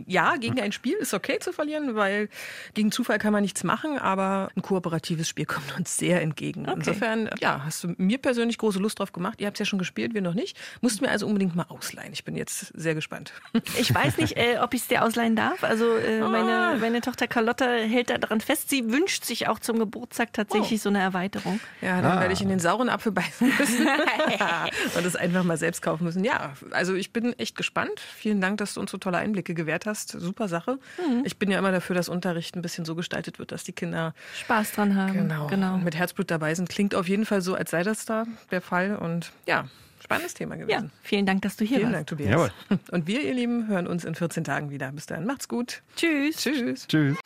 ja, 0.08 0.36
gegen 0.38 0.60
ein 0.60 0.71
Spiel 0.71 0.95
ist 0.95 1.13
okay 1.13 1.39
zu 1.39 1.51
verlieren, 1.53 1.95
weil 1.95 2.29
gegen 2.73 2.91
Zufall 2.91 3.19
kann 3.19 3.34
man 3.34 3.41
nichts 3.43 3.63
machen, 3.63 3.97
aber 3.97 4.49
ein 4.56 4.62
kooperatives 4.62 5.27
Spiel 5.27 5.45
kommt 5.45 5.75
uns 5.77 5.97
sehr 5.97 6.21
entgegen. 6.21 6.65
Insofern, 6.65 7.29
ja, 7.39 7.62
hast 7.65 7.84
du 7.84 7.93
mir 7.97 8.17
persönlich 8.17 8.58
große 8.58 8.79
Lust 8.79 8.99
drauf 8.99 9.12
gemacht. 9.13 9.39
Ihr 9.41 9.47
habt 9.47 9.56
es 9.56 9.60
ja 9.60 9.65
schon 9.65 9.79
gespielt, 9.79 10.13
wir 10.13 10.21
noch 10.21 10.34
nicht. 10.34 10.58
Musst 10.82 11.01
mir 11.01 11.10
also 11.10 11.25
unbedingt 11.27 11.56
mal 11.56 11.65
ausleihen. 11.69 12.13
Ich 12.13 12.23
bin 12.23 12.33
jetzt 12.36 12.72
sehr 12.76 12.96
gespannt. 12.96 13.34
Ich 13.80 13.93
weiß 13.93 14.17
nicht, 14.17 14.38
äh, 14.38 14.58
ob 14.60 14.74
ich 14.74 14.82
es 14.82 14.88
dir 14.88 15.04
ausleihen 15.04 15.36
darf. 15.36 15.63
Also 15.63 15.98
äh, 15.98 16.22
Ah. 16.22 16.30
meine, 16.30 16.78
meine 16.80 17.02
Tochter 17.02 17.28
Carlotta 17.28 17.65
hält 17.65 18.10
da 18.10 18.17
dran 18.17 18.41
fest. 18.41 18.69
Sie 18.69 18.91
wünscht 18.91 19.24
sich 19.26 19.48
auch 19.48 19.60
zum 19.60 19.80
Geburtstag 19.80 20.34
tatsächlich 20.34 20.80
Oh. 20.82 20.84
so 20.84 20.89
eine 20.89 21.00
Erweiterung. 21.02 21.60
Ja, 21.82 22.02
dann 22.02 22.17
Ah. 22.17 22.19
werde 22.22 22.34
ich 22.34 22.41
in 22.41 22.50
den 22.50 22.60
sauren 22.60 22.89
Apfel 22.89 23.12
beißen 23.12 23.52
müssen 23.60 23.88
und 24.98 25.06
es 25.06 25.15
einfach 25.15 25.43
mal 25.43 25.58
selbst 25.58 25.82
kaufen 25.82 26.04
müssen. 26.04 26.24
Ja, 26.24 26.54
also 26.72 26.93
ich 26.96 27.12
bin 27.13 27.34
echt 27.39 27.56
gespannt. 27.56 28.00
Vielen 28.00 28.41
Dank, 28.41 28.58
dass 28.58 28.74
du 28.76 28.80
uns 28.82 28.91
so 28.91 28.98
tolle 28.98 29.17
Einblicke 29.17 29.54
gewährt 29.54 29.86
hast. 29.86 30.10
Super 30.12 30.48
Sache. 30.48 30.80
Ich 31.24 31.38
bin 31.38 31.52
ja 31.52 31.60
immer 31.60 31.72
dafür, 31.72 31.96
dass 31.96 32.10
Unterricht 32.10 32.56
ein 32.56 32.62
bisschen 32.62 32.86
so 32.86 32.96
gestaltet 32.96 33.39
wird, 33.39 33.52
dass 33.52 33.63
die 33.63 33.74
Kinder 33.74 34.13
Spaß 34.41 34.74
dran 34.74 34.96
haben. 34.96 35.13
genau, 35.13 35.48
genau. 35.48 35.78
mit 35.78 35.96
Herzblut 35.96 36.32
dabei 36.32 36.56
sind. 36.56 36.69
Klingt 36.69 36.96
auf 36.96 37.08
jeden 37.08 37.26
Fall 37.26 37.41
so, 37.41 37.56
als 37.56 37.72
sei 37.72 37.84
das 37.84 38.06
da 38.06 38.26
der 38.52 38.62
Fall. 38.62 38.96
Und 38.96 39.32
ja, 39.46 39.65
spannendes 40.03 40.33
Thema 40.33 40.55
Ja, 40.55 40.65
gewesen. 40.65 40.91
vielen 41.01 41.25
Dank, 41.25 41.41
dass 41.41 41.55
du 41.55 41.65
hier 41.65 41.77
Vielen 41.79 41.93
warst. 41.93 42.11
Dank, 42.11 42.19
Tobias. 42.19 42.29
Jawohl. 42.31 42.51
Und 42.91 43.07
wir, 43.07 43.21
ihr 43.23 43.33
Lieben, 43.33 43.67
hören 43.67 43.87
uns 43.87 44.03
in 44.05 44.15
14 44.15 44.43
Tagen 44.43 44.69
wieder. 44.69 44.91
Bis 44.91 45.05
dahin, 45.05 45.25
macht's 45.25 45.47
gut. 45.47 45.81
Tschüss. 45.95 46.37
Tschüss. 46.37 46.87
Tschüss. 46.87 47.17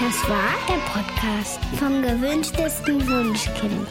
Das 0.00 0.28
war 0.30 0.54
der 0.68 0.80
Podcast 0.92 1.60
vom 1.78 2.00
gewünschtesten 2.02 3.06
Wunschkind. 3.06 3.88